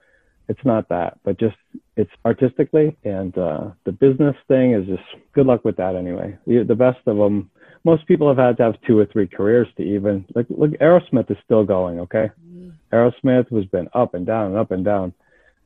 [0.48, 1.56] it's not that, but just
[1.96, 5.02] it's artistically and uh, the business thing is just
[5.34, 6.36] good luck with that anyway.
[6.46, 7.50] The best of them,
[7.84, 10.70] most people have had to have two or three careers to even like look.
[10.72, 12.30] Aerosmith is still going, okay.
[12.46, 12.72] Mm.
[12.92, 15.12] Aerosmith has been up and down and up and down,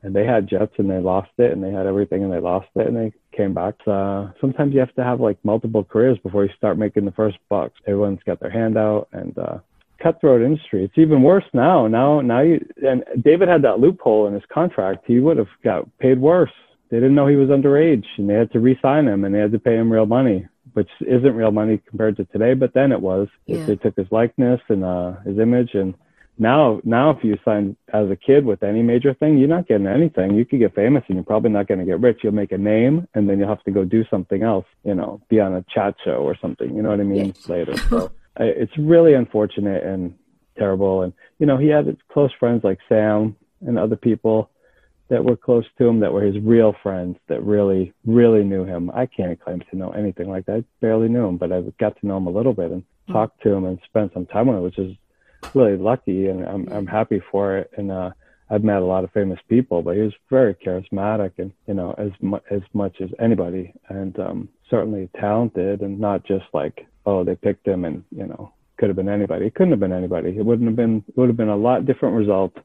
[0.01, 2.67] and they had jets and they lost it, and they had everything and they lost
[2.75, 3.75] it, and they came back.
[3.87, 7.37] Uh, sometimes you have to have like multiple careers before you start making the first
[7.49, 7.79] bucks.
[7.87, 9.57] Everyone's got their hand out, and uh,
[10.03, 10.83] cutthroat industry.
[10.83, 11.87] It's even worse now.
[11.87, 15.05] Now, now you and David had that loophole in his contract.
[15.07, 16.51] He would have got paid worse.
[16.89, 19.51] They didn't know he was underage, and they had to re-sign him, and they had
[19.53, 22.53] to pay him real money, which isn't real money compared to today.
[22.53, 23.27] But then it was.
[23.47, 23.65] Yeah.
[23.65, 25.95] They took his likeness and uh, his image, and
[26.37, 29.85] now now if you sign as a kid with any major thing you're not getting
[29.85, 32.51] anything you could get famous and you're probably not going to get rich you'll make
[32.51, 35.53] a name and then you'll have to go do something else you know be on
[35.53, 37.49] a chat show or something you know what i mean yes.
[37.49, 40.15] later so it's really unfortunate and
[40.57, 41.01] terrible.
[41.01, 44.49] And you know he had close friends like sam and other people
[45.09, 48.91] that were close to him that were his real friends that really really knew him.
[48.91, 50.57] I can't claim to know anything like that.
[50.57, 53.13] I barely knew him but i got to know him a little bit and mm-hmm.
[53.13, 54.95] talked to him and spent some time with him which is
[55.53, 56.27] really lucky.
[56.27, 57.71] And I'm I'm happy for it.
[57.77, 58.11] And uh,
[58.49, 61.95] I've met a lot of famous people, but he was very charismatic and you know
[61.97, 67.23] as much as much as anybody, and um, certainly talented, and not just like oh
[67.23, 69.45] they picked him and you know could have been anybody.
[69.45, 70.35] It couldn't have been anybody.
[70.37, 71.03] It wouldn't have been.
[71.07, 72.57] It would have been a lot different result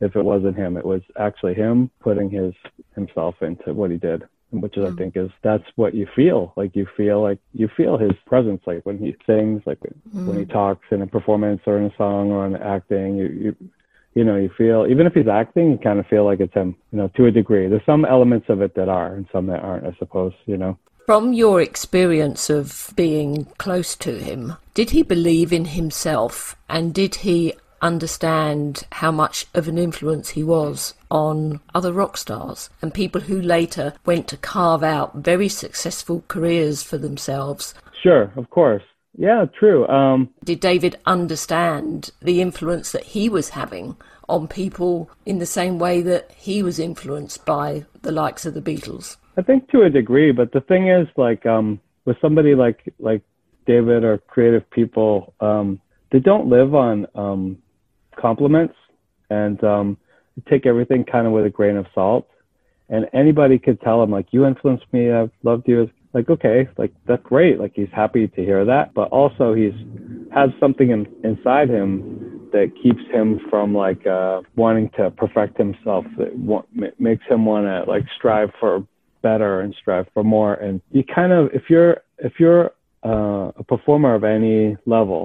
[0.00, 0.76] if it wasn't him.
[0.76, 2.52] It was actually him putting his
[2.94, 4.24] himself into what he did
[4.60, 4.98] which is, I mm.
[4.98, 8.84] think is that's what you feel like you feel like you feel his presence like
[8.84, 10.26] when he sings like mm.
[10.26, 10.52] when he mm.
[10.52, 13.56] talks in a performance or in a song or in acting you you
[14.14, 16.76] you know you feel even if he's acting you kind of feel like it's him
[16.92, 19.60] you know to a degree there's some elements of it that are and some that
[19.60, 25.02] aren't I suppose you know from your experience of being close to him did he
[25.02, 27.52] believe in himself and did he
[27.84, 33.40] understand how much of an influence he was on other rock stars and people who
[33.40, 37.74] later went to carve out very successful careers for themselves.
[38.02, 38.82] Sure, of course.
[39.16, 39.86] Yeah, true.
[39.86, 43.96] Um, Did David understand the influence that he was having
[44.28, 48.62] on people in the same way that he was influenced by the likes of the
[48.62, 49.16] Beatles?
[49.36, 53.22] I think to a degree, but the thing is, like, um, with somebody like like
[53.66, 55.80] David or creative people, um,
[56.12, 57.58] they don't live on um,
[58.16, 58.74] compliments
[59.30, 59.96] and um,
[60.48, 62.28] take everything kind of with a grain of salt.
[62.88, 65.10] And anybody could tell him like, you influenced me.
[65.10, 65.90] I've loved you.
[66.12, 67.58] Like, okay, like that's great.
[67.58, 69.72] Like he's happy to hear that, but also he's
[70.32, 76.04] has something in, inside him that keeps him from like uh, wanting to perfect himself.
[76.18, 76.64] That wa-
[76.98, 78.86] makes him want to like strive for
[79.30, 80.54] better and strive for more.
[80.54, 82.66] And you kind of, if you're if you're
[83.04, 85.20] uh, a performer of any level,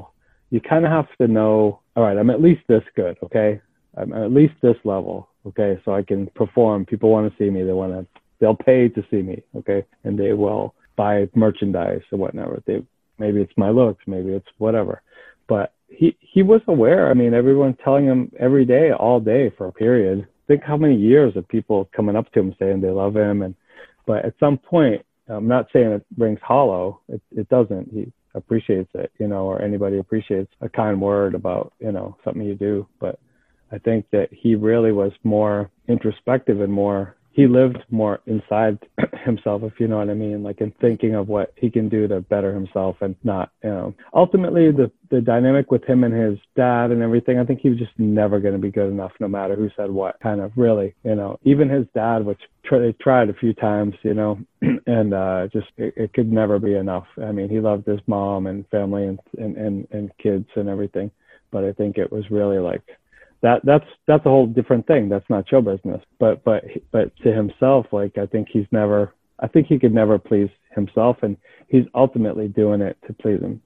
[0.50, 3.60] you kind of have to know all right, I'm at least this good, okay?
[3.98, 5.78] I'm at least this level, okay?
[5.84, 6.86] So I can perform.
[6.86, 7.62] People want to see me.
[7.64, 8.08] They want to,
[8.40, 9.86] they'll pay to see me, okay?
[10.06, 12.64] And they will buy merchandise or whatever.
[12.66, 12.86] They,
[13.18, 15.02] maybe it's my looks, maybe it's whatever.
[15.50, 17.12] But he, he was aware.
[17.12, 20.26] I mean, everyone telling him every day, all day for a period.
[20.48, 23.42] Think how many years of people coming up to him saying they love him.
[23.42, 23.56] And,
[24.10, 27.02] but at some point, I'm not saying it rings hollow.
[27.10, 27.94] It, it doesn't.
[27.94, 32.44] He, appreciates it, you know, or anybody appreciates a kind word about, you know, something
[32.44, 32.88] you do.
[33.00, 33.20] But
[33.72, 38.80] I think that he really was more introspective and more he lived more inside
[39.24, 42.08] himself, if you know what I mean, like in thinking of what he can do
[42.08, 46.40] to better himself and not, you know, ultimately the, the dynamic with him and his
[46.56, 49.28] dad and everything, I think he was just never going to be good enough no
[49.28, 53.30] matter who said what kind of really, you know, even his dad, which they tried
[53.30, 54.40] a few times, you know,
[54.86, 57.06] and, uh, just, it, it could never be enough.
[57.22, 61.12] I mean, he loved his mom and family and, and, and, and kids and everything,
[61.52, 62.84] but I think it was really like,
[63.42, 65.10] that that's that's a whole different thing.
[65.10, 66.02] That's not show business.
[66.20, 69.14] But but but to himself, like I think he's never.
[69.42, 71.38] I think he could never please himself, and
[71.70, 73.62] he's ultimately doing it to please him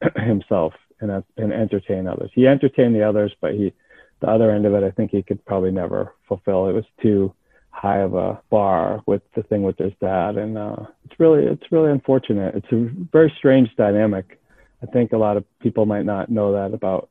[0.16, 2.30] himself and and entertain others.
[2.34, 3.72] He entertained the others, but he
[4.20, 6.68] the other end of it, I think he could probably never fulfill.
[6.68, 7.32] It was too
[7.70, 11.70] high of a bar with the thing with his dad, and uh, it's really it's
[11.70, 12.54] really unfortunate.
[12.54, 14.40] It's a very strange dynamic.
[14.82, 17.10] I think a lot of people might not know that about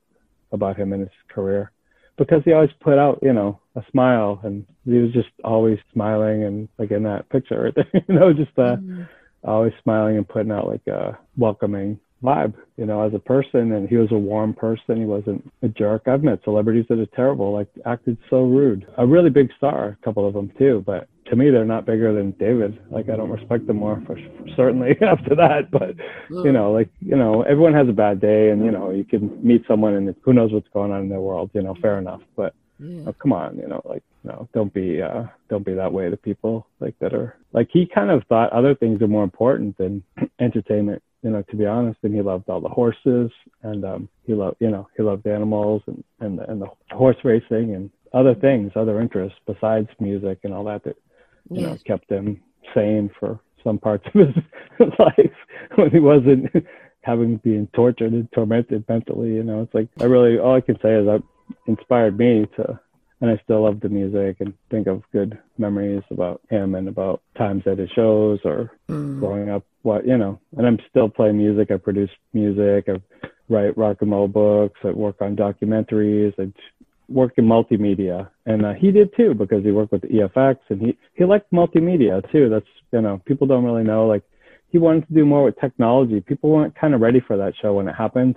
[0.51, 1.71] about him in his career
[2.17, 6.43] because he always put out, you know, a smile and he was just always smiling
[6.43, 9.03] and like in that picture right there, you know, just uh, mm-hmm.
[9.43, 13.73] always smiling and putting out like a welcoming vibe, you know, as a person.
[13.73, 14.97] And he was a warm person.
[14.97, 16.03] He wasn't a jerk.
[16.07, 18.87] I've met celebrities that are terrible, like acted so rude.
[18.97, 22.13] A really big star, a couple of them too, but to me, they're not bigger
[22.13, 22.79] than David.
[22.89, 25.69] Like I don't respect them more for, for certainly after that.
[25.71, 25.95] But
[26.29, 29.45] you know, like you know, everyone has a bad day, and you know, you can
[29.45, 31.49] meet someone and who knows what's going on in their world.
[31.53, 32.21] You know, fair enough.
[32.35, 33.03] But yeah.
[33.07, 36.17] oh, come on, you know, like no, don't be uh, don't be that way to
[36.17, 40.03] people like that are like he kind of thought other things are more important than
[40.39, 41.01] entertainment.
[41.23, 43.31] You know, to be honest, and he loved all the horses,
[43.63, 47.17] and um, he loved you know he loved animals and and the, and the horse
[47.23, 50.95] racing and other things, other interests besides music and all that that
[51.49, 51.69] you yes.
[51.69, 52.41] know, kept him
[52.73, 54.35] sane for some parts of his
[54.99, 55.35] life
[55.75, 56.45] when he wasn't
[57.01, 59.29] having being tortured and tormented mentally.
[59.29, 61.23] You know, it's like I really all I can say is that
[61.67, 62.79] inspired me to,
[63.21, 67.21] and I still love the music and think of good memories about him and about
[67.37, 69.19] times at his shows or mm.
[69.19, 69.63] growing up.
[69.81, 71.71] What you know, and I'm still playing music.
[71.71, 72.89] I produce music.
[72.89, 74.79] I've write rock and roll books.
[74.83, 76.33] I'd work on documentaries.
[76.39, 76.53] I'd
[77.09, 80.97] work in multimedia, and uh, he did too because he worked with EFX and he
[81.13, 82.49] he liked multimedia too.
[82.49, 84.23] That's you know people don't really know like
[84.69, 86.19] he wanted to do more with technology.
[86.19, 88.35] People weren't kind of ready for that show when it happened.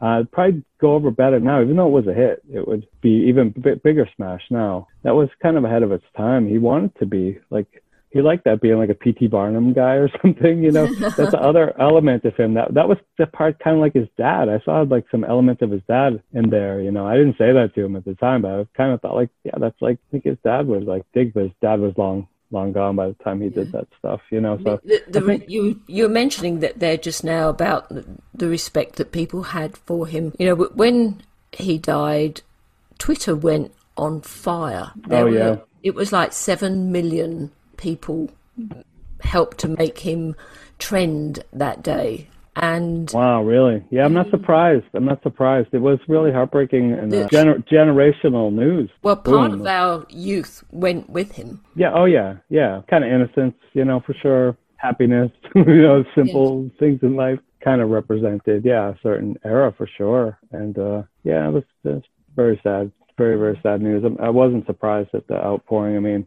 [0.00, 2.42] Uh, would probably go over better now, even though it was a hit.
[2.52, 4.88] It would be even b- bigger smash now.
[5.04, 6.46] That was kind of ahead of its time.
[6.46, 9.26] He wanted to be like he liked that being like a P.T.
[9.26, 10.62] Barnum guy or something.
[10.62, 12.54] You know, that's the other element of him.
[12.54, 14.48] That that was the part kind of like his dad.
[14.48, 16.80] I saw like some elements of his dad in there.
[16.80, 19.00] You know, I didn't say that to him at the time, but I kind of
[19.00, 21.80] thought like, yeah, that's like I think his dad was like dig, but his dad
[21.80, 24.20] was long long gone by the time he did that stuff.
[24.30, 27.90] You know, so the, the, think, you you're mentioning that there just now about
[28.34, 30.32] the respect that people had for him.
[30.38, 31.22] You know, when
[31.52, 32.42] he died,
[32.98, 34.92] Twitter went on fire.
[34.96, 35.56] There oh yeah.
[35.82, 38.30] it was like seven million people
[39.20, 40.34] helped to make him
[40.78, 42.28] trend that day.
[42.56, 43.84] And wow, really?
[43.90, 44.86] Yeah, I'm not surprised.
[44.94, 45.68] I'm not surprised.
[45.72, 48.88] It was really heartbreaking and uh, gener- generational news.
[49.02, 49.60] Well, part Boom.
[49.60, 51.62] of our youth went with him.
[51.74, 51.92] Yeah.
[51.94, 52.36] Oh, yeah.
[52.48, 52.80] Yeah.
[52.88, 54.56] Kind of innocence, you know, for sure.
[54.76, 56.78] Happiness, you know, simple yes.
[56.78, 60.38] things in life kind of represented, yeah, a certain era for sure.
[60.52, 62.02] And uh, yeah, it was, it was
[62.34, 62.90] very sad.
[63.18, 64.04] Very, very sad news.
[64.20, 65.96] I wasn't surprised at the outpouring.
[65.96, 66.26] I mean,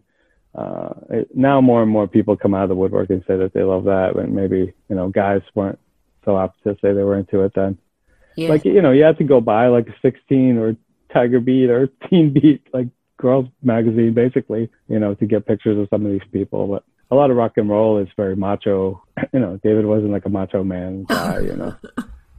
[0.55, 3.53] uh, it, now more and more people come out of the woodwork and say that
[3.53, 5.77] they love that, but maybe you know guys weren't
[6.25, 7.77] so apt to say they were into it then.
[8.35, 8.49] Yeah.
[8.49, 10.75] Like you know, you had to go buy like a 16 or
[11.13, 15.87] Tiger Beat or Teen Beat, like girls magazine, basically, you know, to get pictures of
[15.89, 16.67] some of these people.
[16.67, 19.03] But a lot of rock and roll is very macho.
[19.33, 21.75] You know, David wasn't like a macho man guy, you know.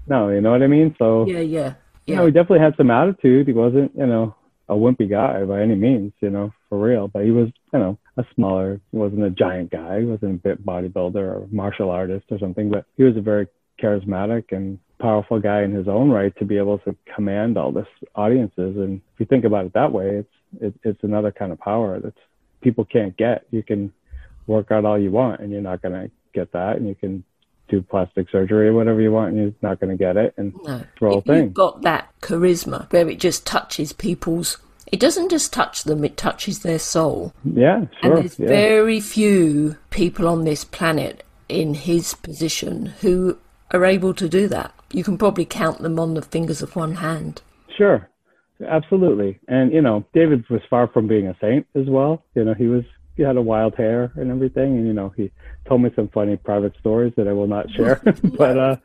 [0.07, 0.97] no, you know what I mean?
[0.99, 1.75] So yeah, yeah, yeah.
[2.07, 3.47] You know, he definitely had some attitude.
[3.47, 4.35] He wasn't, you know,
[4.69, 7.09] a wimpy guy by any means, you know, for real.
[7.09, 10.01] But he was, you know, a smaller, wasn't a giant guy.
[10.01, 13.47] He wasn't a bit bodybuilder or martial artist or something, but he was a very
[13.81, 17.87] charismatic and powerful guy in his own right to be able to command all this
[18.15, 18.77] audiences.
[18.77, 21.99] And if you think about it that way, it's it, it's another kind of power
[22.01, 22.15] that
[22.61, 23.47] people can't get.
[23.51, 23.93] You can
[24.47, 27.25] work out all you want, and you're not going to get that, and you can
[27.69, 30.35] do plastic surgery or whatever you want, and you're not going to get it.
[30.37, 30.83] And no.
[31.01, 31.45] the whole thing.
[31.45, 34.59] You've got that charisma where it just touches people's.
[34.91, 37.33] It doesn't just touch them; it touches their soul.
[37.45, 38.17] Yeah, sure.
[38.17, 38.49] And there's yeah.
[38.49, 43.39] very few people on this planet in his position who
[43.73, 44.75] are able to do that.
[44.93, 47.43] You can probably count them on the fingers of one hand.
[47.77, 48.09] Sure,
[48.67, 49.39] absolutely.
[49.49, 52.23] And you know, David was far from being a saint as well.
[52.35, 52.85] You know, he was
[53.17, 55.31] he had a wild hair and everything, and you know, he
[55.67, 58.03] told me some funny private stories that I will not share.
[58.25, 58.77] but uh,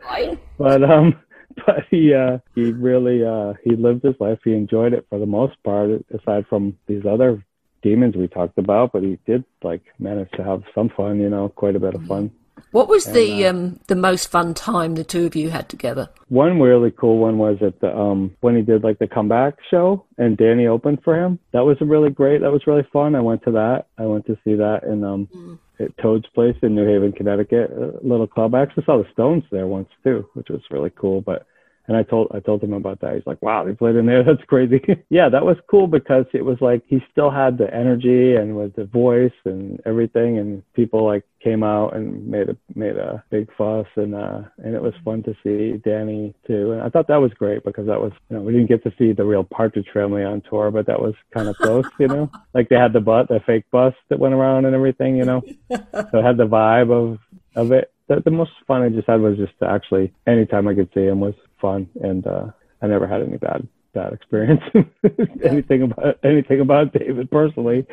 [0.58, 1.16] but um,
[1.66, 4.40] but he uh, he really uh, he lived his life.
[4.44, 7.44] He enjoyed it for the most part, aside from these other
[7.82, 8.92] demons we talked about.
[8.92, 11.20] But he did like manage to have some fun.
[11.20, 12.32] You know, quite a bit of fun.
[12.76, 15.70] What was and, the uh, um, the most fun time the two of you had
[15.70, 16.10] together?
[16.28, 20.06] One really cool one was at the um, when he did like the comeback show
[20.18, 21.40] and Danny opened for him.
[21.54, 22.42] That was really great.
[22.42, 23.16] That was really fun.
[23.16, 23.86] I went to that.
[23.98, 25.58] I went to see that in um, mm.
[25.80, 28.54] at Toad's Place in New Haven, Connecticut, a little club.
[28.54, 31.22] I actually saw the Stones there once too, which was really cool.
[31.22, 31.48] But
[31.88, 33.16] and I told I told him about that.
[33.16, 34.24] He's like, "Wow, they played in there.
[34.26, 38.36] That's crazy." yeah, that was cool because it was like he still had the energy
[38.36, 42.98] and with the voice and everything, and people like came out and made a made
[42.98, 46.72] a big fuss, and uh, and it was fun to see Danny too.
[46.72, 48.94] And I thought that was great because that was you know we didn't get to
[48.98, 52.30] see the real Partridge Family on tour, but that was kind of close, you know.
[52.54, 55.44] Like they had the butt, the fake bus that went around and everything, you know.
[55.70, 57.20] so it had the vibe of
[57.56, 57.92] of it.
[58.08, 61.04] The, the most fun I just had was just to actually anytime I could see
[61.04, 62.48] him was fun, and uh,
[62.82, 64.62] I never had any bad bad experience
[65.44, 67.88] anything about anything about David personally.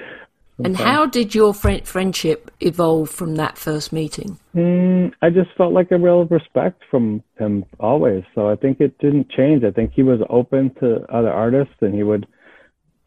[0.59, 4.39] And how did your friend, friendship evolve from that first meeting?
[4.55, 8.23] Mm, I just felt like a real respect from him always.
[8.35, 9.65] So I think it didn't change.
[9.65, 12.27] I think he was open to other artists, and he would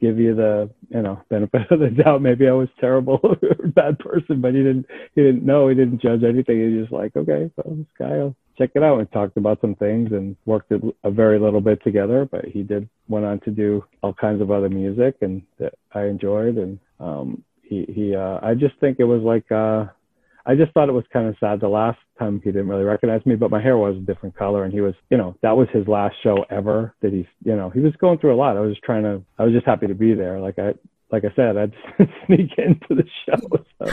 [0.02, 2.22] give you the you know benefit of the doubt.
[2.22, 3.38] Maybe I was terrible or
[3.68, 5.68] bad person, but he didn't he didn't know.
[5.68, 6.60] He didn't judge anything.
[6.60, 9.00] He was just like, okay, so this guy, I'll check it out.
[9.00, 12.28] And talked about some things and worked a very little bit together.
[12.30, 16.06] But he did went on to do all kinds of other music and that I
[16.06, 16.58] enjoyed.
[16.58, 19.86] And um, he he uh, I just think it was like uh,
[20.46, 23.26] I just thought it was kind of sad the last time he didn't really recognize
[23.26, 25.68] me, but my hair was a different color and he was, you know, that was
[25.74, 28.56] his last show ever that he's, you know, he was going through a lot.
[28.56, 30.40] I was just trying to, I was just happy to be there.
[30.40, 30.74] Like I,
[31.12, 31.74] like I said, I'd
[32.26, 33.66] sneak into the show.
[33.80, 33.92] So,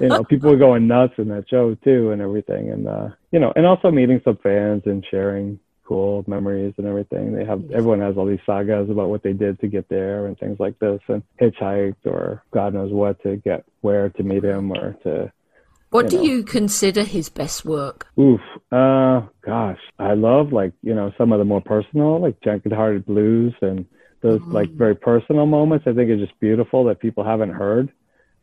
[0.00, 2.70] you know, people were going nuts in that show too and everything.
[2.70, 7.32] And, uh, you know, and also meeting some fans and sharing cool memories and everything.
[7.32, 10.38] They have, everyone has all these sagas about what they did to get there and
[10.38, 14.72] things like this and hitchhiked or God knows what to get where to meet him
[14.72, 15.32] or to,
[15.90, 18.08] What you do you consider his best work?
[18.18, 18.40] Oof.
[18.72, 23.06] Uh, gosh, I love like you know some of the more personal, like Jagged Hearted
[23.06, 23.86] Blues, and
[24.26, 25.86] those like very personal moments.
[25.86, 27.92] I think are just beautiful that people haven't heard,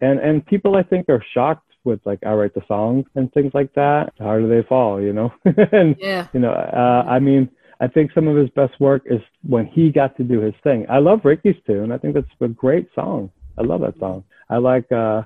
[0.01, 3.51] and and people I think are shocked with like I write the songs and things
[3.53, 4.13] like that.
[4.19, 5.01] How do they fall?
[5.01, 6.27] You know, and Yeah.
[6.34, 7.49] you know, uh, I mean,
[7.81, 10.86] I think some of his best work is when he got to do his thing.
[10.89, 11.91] I love Ricky's tune.
[11.91, 13.29] I think that's a great song.
[13.57, 14.23] I love that song.
[14.49, 15.23] I like uh,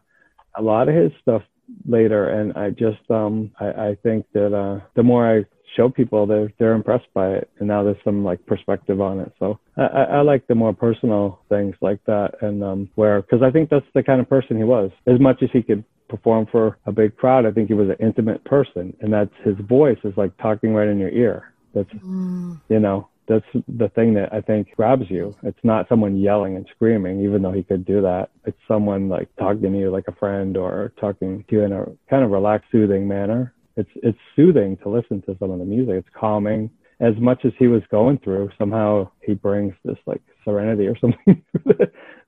[0.55, 1.43] a lot of his stuff
[1.87, 5.45] later, and I just um, I, I think that uh, the more I
[5.75, 9.31] show people, they're they're impressed by it, and now there's some like perspective on it.
[9.39, 13.41] So I, I, I like the more personal things like that, and um, where because
[13.41, 14.91] I think that's the kind of person he was.
[15.05, 17.97] As much as he could perform for a big crowd, I think he was an
[17.99, 21.53] intimate person, and that's his voice is like talking right in your ear.
[21.73, 25.35] That's you know that's the thing that I think grabs you.
[25.43, 28.29] It's not someone yelling and screaming, even though he could do that.
[28.45, 31.85] It's someone like talking to you like a friend or talking to you in a
[32.09, 33.53] kind of relaxed, soothing manner.
[33.77, 35.95] It's it's soothing to listen to some of the music.
[35.95, 36.69] It's calming.
[36.99, 41.43] As much as he was going through, somehow he brings this like serenity or something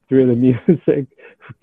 [0.08, 1.08] through the music,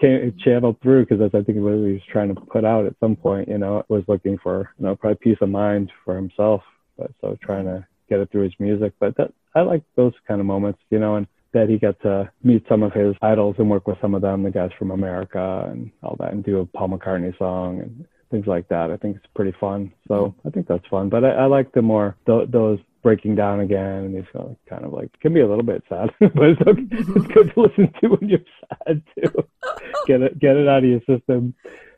[0.01, 2.97] came channeled through because that's I think what he was trying to put out at
[2.99, 3.49] some point.
[3.49, 6.63] You know, was looking for you know probably peace of mind for himself,
[6.99, 8.93] but so trying to get it through his music.
[8.99, 12.31] But that I like those kind of moments, you know, and that he got to
[12.43, 15.69] meet some of his idols and work with some of them, the guys from America
[15.71, 18.07] and all that, and do a Paul McCartney song and
[18.37, 18.91] things like that.
[18.91, 19.93] I think it's pretty fun.
[20.09, 21.09] So I think that's fun.
[21.09, 24.25] But I, I like the more th- those breaking down again, and these
[24.69, 26.83] kind of like can be a little bit sad, but it's okay.
[26.91, 29.45] it's good to listen to when you're sad too.
[30.07, 31.55] get it get it out of your system.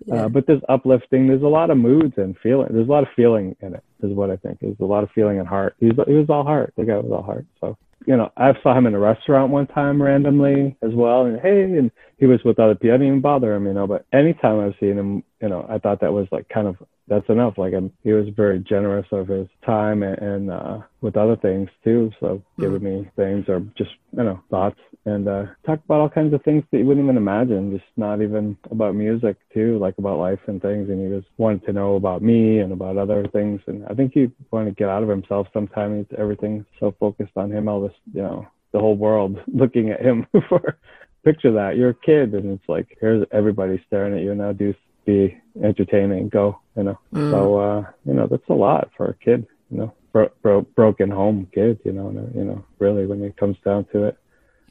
[0.06, 0.26] Yeah.
[0.26, 1.26] Uh, but there's uplifting.
[1.26, 2.68] There's a lot of moods and feeling.
[2.70, 3.82] There's a lot of feeling in it.
[4.02, 4.60] Is what I think.
[4.60, 5.74] There's a lot of feeling and heart.
[5.80, 6.72] He's he was all heart.
[6.76, 7.46] The guy was all heart.
[7.60, 7.76] So
[8.06, 11.62] you know, I saw him in a restaurant one time randomly as well, and hey,
[11.62, 12.90] and he was with other people.
[12.90, 13.86] I didn't even bother him, you know.
[13.86, 17.28] But anytime I've seen him, you know, I thought that was like kind of that's
[17.28, 17.56] enough.
[17.56, 21.68] Like um, he was very generous of his time and, and uh, with other things
[21.82, 22.10] too.
[22.20, 26.34] So giving me things or just you know thoughts and uh, talk about all kinds
[26.34, 27.72] of things that you wouldn't even imagine.
[27.72, 30.88] Just not even about music too, like about life and things.
[30.88, 33.60] And he was wanted to know about me and about other things.
[33.66, 35.46] And I think he wanted to get out of himself.
[35.52, 37.68] Sometimes everything's so focused on him.
[37.68, 40.76] All this, you know, the whole world looking at him for.
[41.24, 44.52] Picture that you're a kid and it's like here's everybody staring at you now.
[44.52, 44.74] Do
[45.08, 46.28] be entertaining.
[46.28, 46.98] Go, you know.
[47.14, 49.46] So uh, you know that's a lot for a kid.
[49.70, 51.80] You know, bro- bro- broken home kid.
[51.84, 54.18] You know, you know, really when it comes down to it.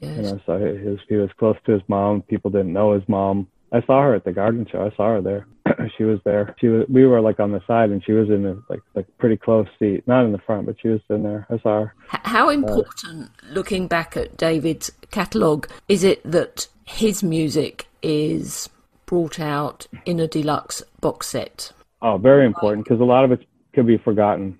[0.00, 0.16] Yes.
[0.16, 2.22] You know, so he was he was close to his mom.
[2.22, 3.48] People didn't know his mom.
[3.72, 4.82] I saw her at the garden show.
[4.82, 5.46] I saw her there.
[5.96, 6.54] she was there.
[6.58, 6.86] She was.
[6.88, 9.66] We were like on the side, and she was in a like like pretty close
[9.78, 11.46] seat, not in the front, but she was in there.
[11.50, 11.94] I saw her.
[12.08, 18.68] How important, looking back at David's catalogue, is it that his music is
[19.06, 21.72] brought out in a deluxe box set?
[22.00, 24.58] Oh, very important because a lot of it could be forgotten.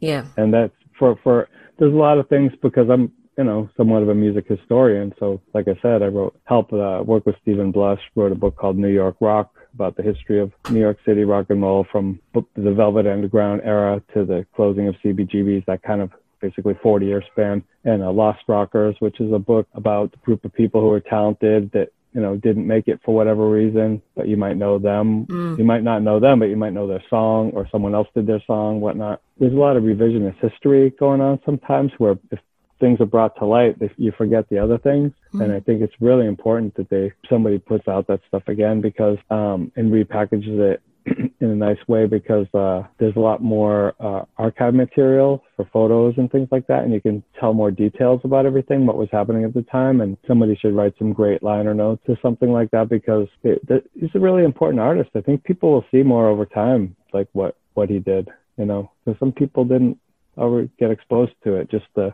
[0.00, 0.24] Yeah.
[0.36, 1.48] and that's for for
[1.78, 5.14] there's a lot of things because I'm you know somewhat of a music historian.
[5.18, 8.54] So like I said, I wrote help uh, work with Steven Blush, wrote a book
[8.54, 12.20] called New York Rock about the history of New York City rock and roll from
[12.34, 16.10] the Velvet Underground era to the closing of CBGB's, that kind of
[16.40, 20.44] basically 40 year span, and uh, Lost Rockers, which is a book about a group
[20.44, 24.28] of people who are talented that you know didn't make it for whatever reason, but
[24.28, 25.26] you might know them.
[25.56, 28.26] You might not know them, but you might know their song or someone else did
[28.26, 29.22] their song, whatnot.
[29.38, 32.38] There's a lot of revisionist history going on sometimes where if
[32.80, 35.12] things are brought to light, they, you forget the other things.
[35.32, 39.18] And I think it's really important that they somebody puts out that stuff again because
[39.30, 40.82] um, and repackages it
[41.40, 46.14] in a nice way because uh, there's a lot more uh, archive material for photos
[46.16, 49.44] and things like that, and you can tell more details about everything, what was happening
[49.44, 50.00] at the time.
[50.00, 53.62] And somebody should write some great liner notes or something like that because it,
[53.94, 55.10] he's a really important artist.
[55.14, 58.28] I think people will see more over time, like what what he did.
[58.58, 59.98] You know, because some people didn't
[60.36, 61.70] ever get exposed to it.
[61.70, 62.12] Just the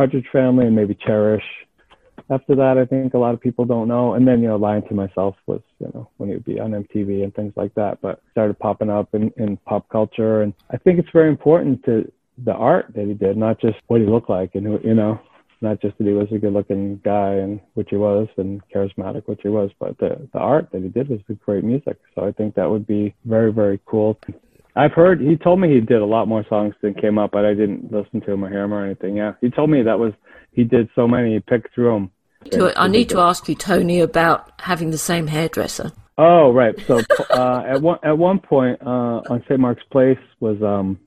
[0.00, 1.44] Partridge Family and maybe Cherish
[2.30, 4.14] after that, I think a lot of people don't know.
[4.14, 6.70] And then, you know, Lying to Myself was, you know, when it would be on
[6.70, 10.42] MTV and things like that, but started popping up in, in pop culture.
[10.42, 14.00] And I think it's very important to the art that he did, not just what
[14.00, 15.20] he looked like and who, you know,
[15.60, 19.26] not just that he was a good looking guy and which he was and charismatic,
[19.26, 21.98] which he was, but the, the art that he did was great music.
[22.14, 24.18] So I think that would be very, very cool.
[24.76, 27.44] I've heard he told me he did a lot more songs than came up, but
[27.44, 29.16] I didn't listen to him or hear him or anything.
[29.16, 30.12] Yeah, he told me that was
[30.52, 32.10] he did so many, he picked through them.
[32.52, 35.92] So I need to ask you, Tony, about having the same hairdresser.
[36.16, 36.74] Oh, right.
[36.86, 39.60] So uh, at one at one point uh, on St.
[39.60, 40.98] Mark's Place was um,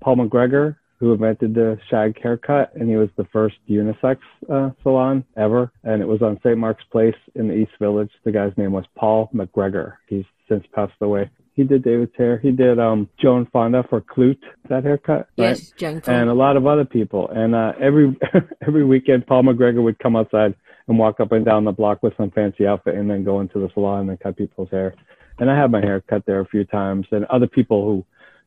[0.00, 4.18] Paul McGregor, who invented the shag haircut, and he was the first unisex
[4.52, 5.70] uh, salon ever.
[5.84, 6.58] And it was on St.
[6.58, 8.10] Mark's Place in the East Village.
[8.24, 9.94] The guy's name was Paul McGregor.
[10.08, 11.30] He's since passed away.
[11.58, 12.38] He did David's hair.
[12.38, 15.26] He did um Joan Fonda for Klute, that haircut.
[15.36, 15.82] Yes, right?
[16.20, 17.28] And a lot of other people.
[17.30, 18.16] And uh, every
[18.66, 20.54] every weekend, Paul McGregor would come outside
[20.86, 23.58] and walk up and down the block with some fancy outfit, and then go into
[23.58, 24.94] the salon and cut people's hair.
[25.40, 28.06] And I had my hair cut there a few times, and other people who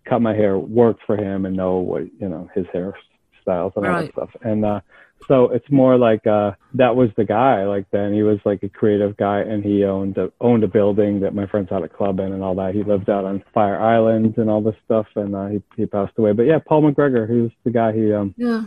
[0.10, 3.92] cut my hair worked for him and know what you know his hairstyles and all
[3.92, 4.06] Right.
[4.06, 4.30] that stuff.
[4.42, 4.80] And uh,
[5.28, 7.66] so it's more like uh, that was the guy.
[7.66, 11.20] Like then he was like a creative guy, and he owned a, owned a building
[11.22, 12.76] that my friends had a club in and all that.
[12.76, 16.14] He lived out on Fire Island and all this stuff, and uh, he he passed
[16.18, 16.34] away.
[16.34, 17.94] But yeah, Paul McGregor, he was the guy.
[17.94, 18.64] He um yeah.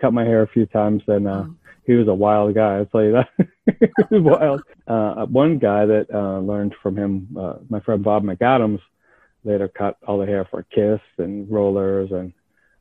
[0.00, 1.56] cut my hair a few times, and uh, Mm.
[1.86, 2.76] he was a wild guy.
[2.78, 3.28] I'll tell you that.
[4.10, 4.62] he was wild.
[4.90, 8.80] Uh, one guy that uh, learned from him, uh, my friend Bob McAdams,
[9.44, 12.32] later cut all the hair for Kiss and Rollers, and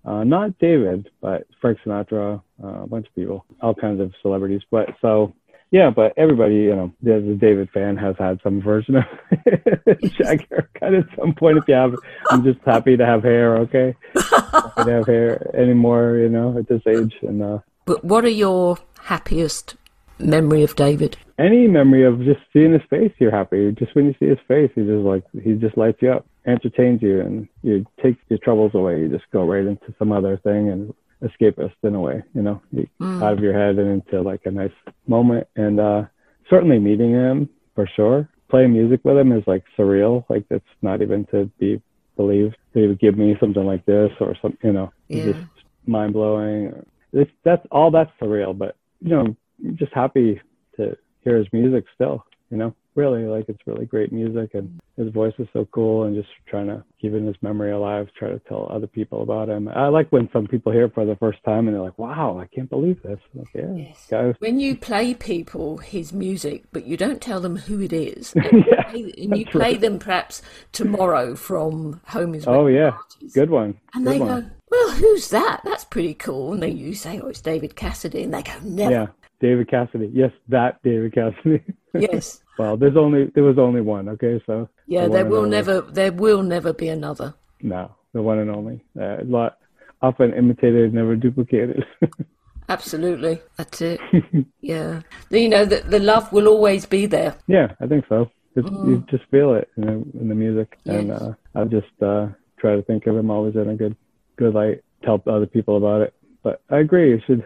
[0.05, 4.61] uh, not David, but Frank Sinatra, uh, a bunch of people, all kinds of celebrities.
[4.71, 5.33] But so.
[5.71, 9.03] Yeah, but everybody, you know, there's a David fan has had some version of
[10.15, 11.59] shag haircut at some point.
[11.59, 11.93] If you have,
[12.31, 13.55] I'm just happy to have hair.
[13.57, 17.13] Okay, happy to have hair anymore, you know, at this age.
[17.21, 19.75] And uh, But what are your happiest
[20.17, 21.17] memory of David?
[21.37, 23.71] any memory of just seeing his face, you're happy.
[23.71, 27.01] Just when you see his face, he just like he just lights you up, entertains
[27.01, 28.99] you, and you take your troubles away.
[28.99, 30.93] You just go right into some other thing and
[31.23, 32.87] escapist in a way, you know, you,
[33.21, 34.71] out of your head and into like a nice
[35.07, 35.47] moment.
[35.55, 36.03] And uh,
[36.49, 38.29] certainly meeting him for sure.
[38.49, 40.23] Playing music with him is like surreal.
[40.29, 41.81] Like it's not even to be
[42.15, 42.57] believed.
[42.73, 45.33] That he would give me something like this or some, you know, Yeah.
[45.33, 45.39] just
[45.85, 46.85] mind blowing.
[47.13, 48.57] It's that's all that's surreal.
[48.57, 49.35] But you know,
[49.65, 50.41] I'm just happy
[50.77, 52.25] to hear his music still.
[52.49, 56.13] You know, really like it's really great music and his voice is so cool and
[56.15, 59.69] just trying to keeping his memory alive, try to tell other people about him.
[59.69, 62.37] I like when some people hear it for the first time and they're like, "Wow,
[62.37, 63.73] I can't believe this." I'm like, yeah,
[64.11, 64.35] Yes.
[64.39, 68.65] When you play people his music, but you don't tell them who it is, and,
[68.67, 70.41] Yeah, you, play, and you play them perhaps
[70.73, 73.79] tomorrow from Home is Oh yeah, Parties, good one.
[73.93, 74.41] and good they one.
[74.41, 75.61] go, "Well, who's that?
[75.63, 78.91] That's pretty cool." And then you say, "Oh, it's David Cassidy," and they go, "Never."
[78.91, 79.07] Yeah,
[79.39, 80.09] David Cassidy.
[80.13, 81.63] Yes, that David Cassidy.
[81.93, 82.43] Yes.
[82.59, 84.09] well, there's only there was only one.
[84.09, 85.49] Okay, so Yeah, the there will only.
[85.49, 87.33] never, there will never be another.
[87.61, 88.83] No, the one and only.
[88.99, 89.57] Uh, a lot
[90.01, 91.83] often imitated, never duplicated.
[92.69, 93.99] Absolutely, that's it.
[94.61, 95.01] yeah,
[95.31, 97.35] you know, the the love will always be there.
[97.47, 98.29] yeah, I think so.
[98.55, 102.27] Just, You just feel it in the, in the music, and uh, I just uh,
[102.59, 103.95] try to think of him always in a good
[104.37, 106.13] good light, tell other people about it.
[106.43, 107.43] But I agree, you should.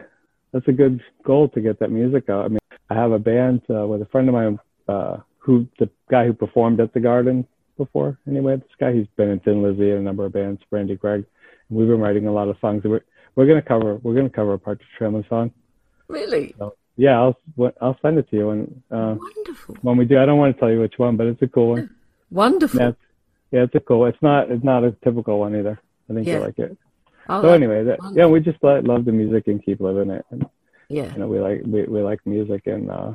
[0.54, 2.46] That's a good goal to get that music out.
[2.46, 2.60] I mean,
[2.90, 6.34] I have a band uh, with a friend of mine uh, who the guy who
[6.34, 7.46] performed at the Garden
[7.78, 8.18] before.
[8.28, 11.26] Anyway, this guy he's been in Thin Lizzy and a number of bands, Randy Gregg.
[11.70, 12.84] And we've been writing a lot of songs.
[12.86, 13.02] We're
[13.36, 15.52] we're gonna cover we're gonna cover a Partridge Family song.
[16.08, 17.38] Really So yeah, I'll
[17.82, 20.20] I'll send it to you when uh, wonderful, when we do.
[20.20, 21.90] I don't want to tell you which one, but it's a cool one.
[22.30, 22.80] wonderful.
[22.80, 22.98] Yeah, it's,
[23.52, 24.06] yeah, it's a cool.
[24.06, 25.80] It's not it's not a typical one either.
[26.10, 26.36] I think Yeah.
[26.36, 26.78] you like it.
[27.28, 30.26] So anyway, that, yeah, we just like, love the music and keep living it.
[30.30, 30.46] And
[30.90, 33.14] yeah, you know, we like we, we like music and uh,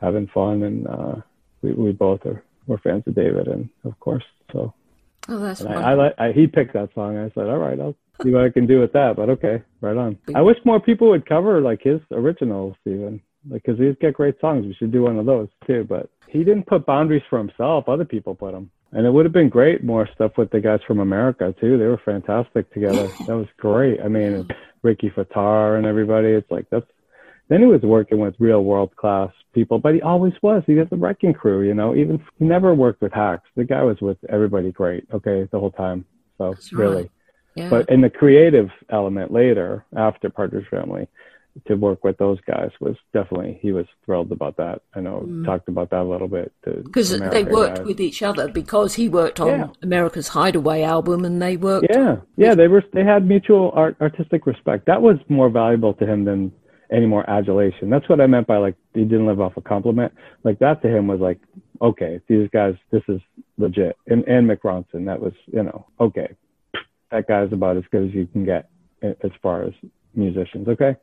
[0.00, 1.14] having fun, and uh,
[1.62, 4.74] we we both are we're fans of David, and of course, so
[5.28, 5.74] oh, that's and.
[5.74, 7.16] I, I like I, he picked that song.
[7.16, 9.16] I said, all right, I'll see what I can do with that.
[9.16, 10.18] But okay, right on.
[10.34, 14.40] I wish more people would cover like his originals, even like because he's got great
[14.40, 14.66] songs.
[14.66, 15.84] We should do one of those too.
[15.88, 17.88] But he didn't put boundaries for himself.
[17.88, 18.70] Other people put them.
[18.92, 21.78] And it would have been great more stuff with the guys from America too.
[21.78, 23.08] They were fantastic together.
[23.26, 24.00] that was great.
[24.00, 24.48] I mean,
[24.82, 26.28] Ricky Fataar and everybody.
[26.28, 26.86] It's like that's.
[27.48, 30.62] Then he was working with real world class people, but he always was.
[30.66, 31.94] He was the wrecking crew, you know.
[31.94, 33.48] Even he never worked with hacks.
[33.56, 36.06] The guy was with everybody great, okay, the whole time.
[36.38, 36.82] So That's right.
[36.82, 37.10] really,
[37.54, 37.68] yeah.
[37.68, 41.08] but in the creative element later, after Partridge Family,
[41.66, 44.82] to work with those guys was definitely he was thrilled about that.
[44.94, 45.44] I know mm.
[45.44, 46.52] talked about that a little bit.
[46.64, 47.86] because they worked guys.
[47.86, 49.66] with each other because he worked on Yeah.
[49.82, 54.46] America's Hideaway album and they worked Yeah, yeah, they were they had mutual art, artistic
[54.46, 54.86] respect.
[54.86, 56.52] That was more valuable to him than
[56.90, 57.90] any more adulation.
[57.90, 60.12] That's what I meant by like he didn't live off a compliment.
[60.44, 61.38] Like that to him was like,
[61.80, 63.20] okay, these guys, this is
[63.58, 63.96] legit.
[64.06, 66.34] And and Mick Ronson, that was you know okay,
[67.10, 68.70] that guy's about as good as you can get
[69.02, 69.72] as far as
[70.14, 70.68] musicians.
[70.68, 70.96] Okay.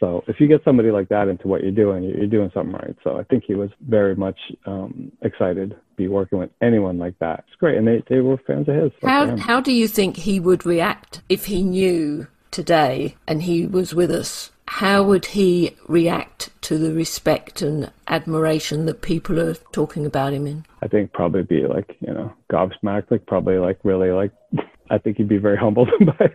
[0.00, 2.96] So if you get somebody like that into what you're doing, you're doing something right.
[3.02, 7.18] So I think he was very much um, excited to be working with anyone like
[7.20, 7.44] that.
[7.48, 8.92] It's great, and they, they were fans of his.
[9.02, 13.94] How how do you think he would react if he knew today and he was
[13.94, 14.50] with us?
[14.68, 20.46] How would he react to the respect and admiration that people are talking about him
[20.46, 20.64] in?
[20.82, 24.32] I think probably be like, you know, gobsmacked, like probably like really like,
[24.90, 26.30] I think he'd be very humbled by,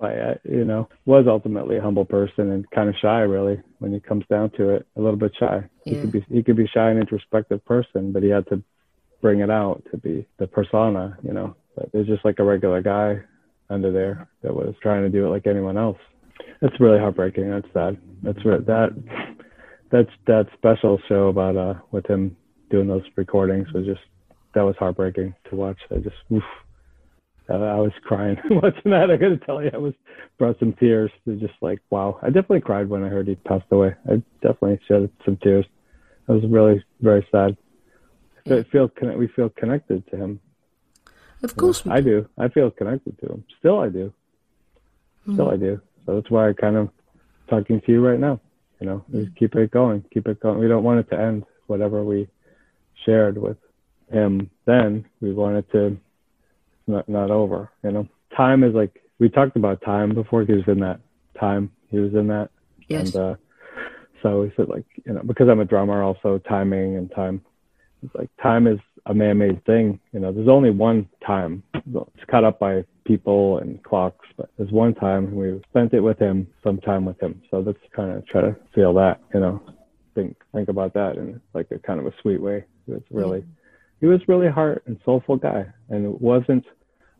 [0.00, 4.04] uh, you know, was ultimately a humble person and kind of shy really when it
[4.04, 5.64] comes down to it, a little bit shy.
[5.84, 8.62] He could be, he could be shy and introspective person, but he had to
[9.20, 11.56] bring it out to be the persona, you know.
[11.76, 13.20] But there's just like a regular guy
[13.70, 15.98] under there that was trying to do it like anyone else.
[16.60, 17.50] That's really heartbreaking.
[17.50, 17.98] That's sad.
[18.22, 18.90] That's re- that
[19.90, 22.36] that's that special show about uh with him
[22.70, 24.00] doing those recordings was just
[24.54, 25.78] that was heartbreaking to watch.
[25.90, 26.42] I just oof,
[27.48, 29.10] I, I was crying watching that.
[29.10, 29.94] I got to tell you, I was
[30.38, 31.10] brought some tears.
[31.24, 32.18] To just like wow.
[32.22, 33.94] I definitely cried when I heard he passed away.
[34.08, 35.66] I definitely shed some tears.
[36.28, 37.56] I was really very sad.
[38.72, 40.40] Feel we feel connected to him.
[41.42, 42.28] Of course, I do.
[42.38, 43.44] I feel connected to him.
[43.58, 44.12] Still, I do.
[45.22, 45.52] Still, mm.
[45.52, 45.80] I do.
[46.06, 46.88] So that's why I kind of
[47.48, 48.40] talking to you right now.
[48.80, 49.36] You know, mm.
[49.36, 50.04] keep it going.
[50.12, 50.58] Keep it going.
[50.58, 51.44] We don't want it to end.
[51.66, 52.28] Whatever we
[53.04, 53.58] shared with
[54.10, 55.98] him then, we want it to
[56.88, 57.70] not not over.
[57.84, 60.44] You know, time is like we talked about time before.
[60.44, 61.00] He was in that
[61.38, 61.70] time.
[61.90, 62.50] He was in that.
[62.88, 63.14] Yes.
[63.14, 63.34] And uh,
[64.22, 67.42] so we said like you know because I'm a drummer, also timing and time.
[68.02, 69.98] It's like time is a man-made thing.
[70.12, 71.62] You know, there's only one time.
[71.74, 76.18] It's cut up by people and clocks, but there's one time we spent it with
[76.18, 77.42] him, some time with him.
[77.50, 79.20] So let's kind of try to feel that.
[79.34, 79.62] You know,
[80.14, 82.64] think think about that in like a kind of a sweet way.
[82.86, 83.44] It's really,
[84.00, 86.64] he was really heart and soulful guy, and it wasn't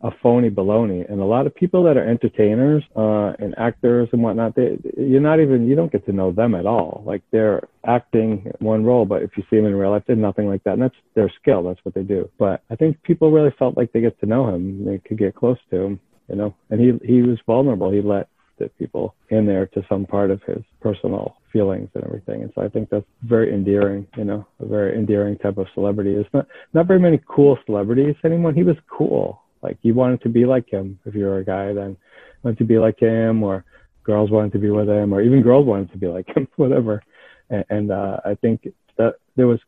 [0.02, 1.10] a phony baloney.
[1.10, 5.20] And a lot of people that are entertainers uh, and actors and whatnot, they you're
[5.20, 7.02] not even you don't get to know them at all.
[7.04, 10.48] Like they're acting one role, but if you see them in real life, they're nothing
[10.48, 10.74] like that.
[10.74, 11.62] And that's their skill.
[11.62, 12.30] That's what they do.
[12.38, 14.84] But I think people really felt like they get to know him.
[14.84, 16.54] They could get close to him, you know.
[16.70, 17.90] And he he was vulnerable.
[17.90, 22.42] He let the people in there to some part of his personal feelings and everything.
[22.42, 26.14] And so I think that's very endearing, you know, a very endearing type of celebrity.
[26.14, 28.52] It's not not very many cool celebrities anymore.
[28.52, 31.74] He was cool like you wanted to be like him if you were a guy,
[31.74, 31.96] then
[32.42, 33.64] wanted to be like him, or
[34.02, 37.02] girls wanted to be with him, or even girls wanted to be like him, whatever.
[37.50, 38.66] And, and uh, I think
[38.96, 39.60] that there was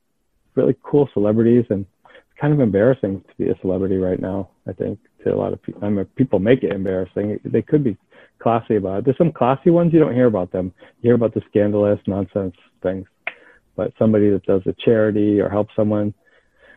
[0.55, 4.49] really cool celebrities, and it's kind of embarrassing to be a celebrity right now.
[4.67, 7.39] I think to a lot of people, I mean, people make it embarrassing.
[7.45, 7.99] They could be
[8.39, 9.05] classy about it.
[9.05, 10.73] There's some classy ones you don't hear about them.
[11.03, 13.07] You hear about the scandalous nonsense things,
[13.77, 16.15] but somebody that does a charity or helps someone,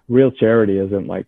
[0.10, 1.28] real charity isn't like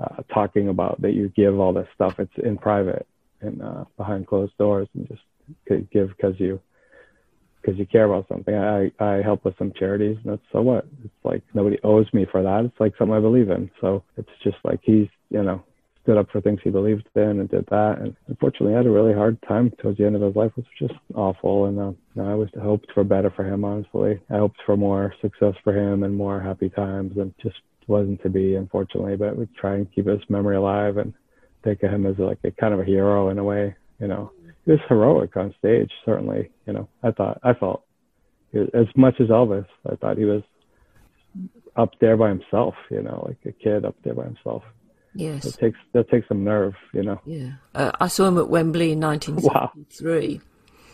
[0.00, 2.18] uh, talking about that you give all this stuff.
[2.18, 3.06] It's in private
[3.40, 5.22] and uh, behind closed doors, and just
[5.92, 6.60] give because you
[7.60, 8.54] because you care about something.
[8.54, 10.86] I I help with some charities, and that's so what.
[11.04, 12.64] It's like nobody owes me for that.
[12.64, 13.70] It's like something I believe in.
[13.80, 15.62] So it's just like he's you know
[16.02, 17.98] stood up for things he believed in and did that.
[17.98, 20.90] And unfortunately, had a really hard time towards the end of his life, which was
[20.90, 21.66] just awful.
[21.66, 23.64] And uh, you know, I was hoped for better for him.
[23.64, 27.56] Honestly, I hoped for more success for him and more happy times, and just
[27.90, 29.16] wasn't to be, unfortunately.
[29.16, 31.12] But we try and keep his memory alive and
[31.62, 33.74] think of him as like a kind of a hero in a way.
[34.00, 34.32] You know,
[34.64, 35.90] he was heroic on stage.
[36.04, 37.84] Certainly, you know, I thought I felt
[38.54, 39.66] as much as Elvis.
[39.90, 40.42] I thought he was
[41.76, 42.74] up there by himself.
[42.90, 44.62] You know, like a kid up there by himself.
[45.14, 46.74] Yes, it takes that takes some nerve.
[46.94, 47.20] You know.
[47.26, 50.40] Yeah, uh, I saw him at Wembley in 1973.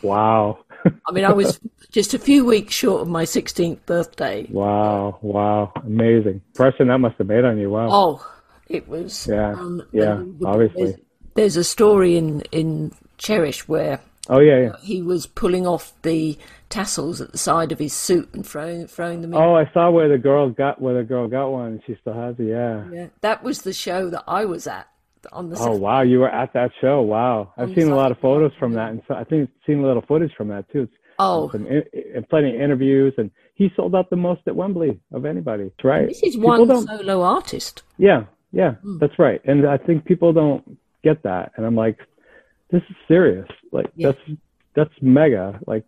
[0.02, 0.56] Wow.
[0.56, 0.58] Wow.
[1.06, 1.60] I mean, I was
[1.90, 4.46] just a few weeks short of my 16th birthday.
[4.50, 7.70] Wow, wow, amazing impression that must have made on you.
[7.70, 7.88] Wow.
[7.90, 8.32] Oh,
[8.68, 9.26] it was.
[9.26, 10.84] Yeah, um, yeah, obviously.
[10.84, 10.96] There's,
[11.34, 14.00] there's, a story in in Cherish where.
[14.28, 14.72] Oh yeah, yeah.
[14.82, 16.36] He was pulling off the
[16.68, 19.40] tassels at the side of his suit and throwing throwing them in.
[19.40, 21.80] Oh, I saw where the girl got where the girl got one.
[21.86, 22.48] She still has it.
[22.48, 22.84] Yeah.
[22.90, 24.88] Yeah, that was the show that I was at
[25.32, 25.56] on the.
[25.58, 27.02] Oh wow, you were at that show!
[27.02, 29.86] Wow, I've seen a lot of photos from that, and so I think seen a
[29.86, 30.82] little footage from that too.
[30.82, 31.66] It's, oh, some,
[32.30, 35.64] plenty of interviews, and he sold out the most at Wembley of anybody.
[35.64, 36.08] That's right.
[36.08, 37.82] This is one solo artist.
[37.98, 38.98] Yeah, yeah, mm.
[38.98, 39.40] that's right.
[39.44, 41.98] And I think people don't get that, and I'm like,
[42.70, 43.48] this is serious.
[43.72, 44.12] Like yeah.
[44.12, 44.38] that's
[44.74, 45.58] that's mega.
[45.66, 45.84] Like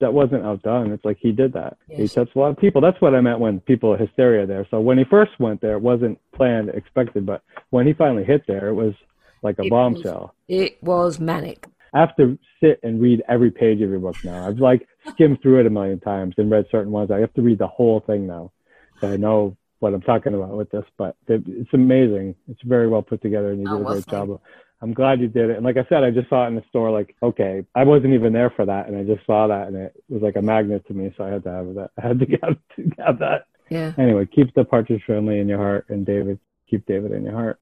[0.00, 0.92] that wasn't outdone.
[0.92, 1.76] It's like he did that.
[1.88, 1.98] Yes.
[1.98, 2.80] He touched a lot of people.
[2.80, 4.66] That's what I meant when people hysteria there.
[4.70, 8.42] So when he first went there, it wasn't planned, expected, but when he finally hit
[8.46, 8.94] there, it was
[9.42, 10.34] like a it bombshell.
[10.48, 11.66] Was, it was manic.
[11.92, 14.46] I have to sit and read every page of your book now.
[14.46, 17.10] I've like skimmed through it a million times and read certain ones.
[17.10, 18.52] I have to read the whole thing now.
[19.00, 22.34] So I know what I'm talking about with this, but it's amazing.
[22.48, 24.40] It's very well put together, and you oh, did a great job.
[24.80, 25.56] I'm glad you did it.
[25.56, 26.90] And like I said, I just saw it in the store.
[26.90, 29.94] Like, okay, I wasn't even there for that, and I just saw that, and it
[30.08, 31.12] was like a magnet to me.
[31.16, 31.90] So I had to have that.
[32.02, 33.46] I had to have, to have that.
[33.70, 33.92] Yeah.
[33.98, 36.38] Anyway, keep the partridge family in your heart, and David,
[36.70, 37.60] keep David in your heart.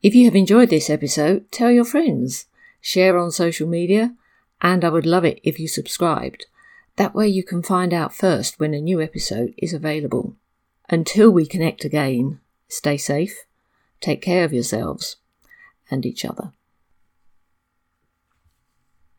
[0.00, 2.46] If you have enjoyed this episode, tell your friends,
[2.80, 4.14] share on social media,
[4.60, 6.46] and I would love it if you subscribed.
[6.96, 10.36] That way you can find out first when a new episode is available.
[10.88, 13.44] Until we connect again, stay safe,
[14.00, 15.16] take care of yourselves
[15.90, 16.52] and each other.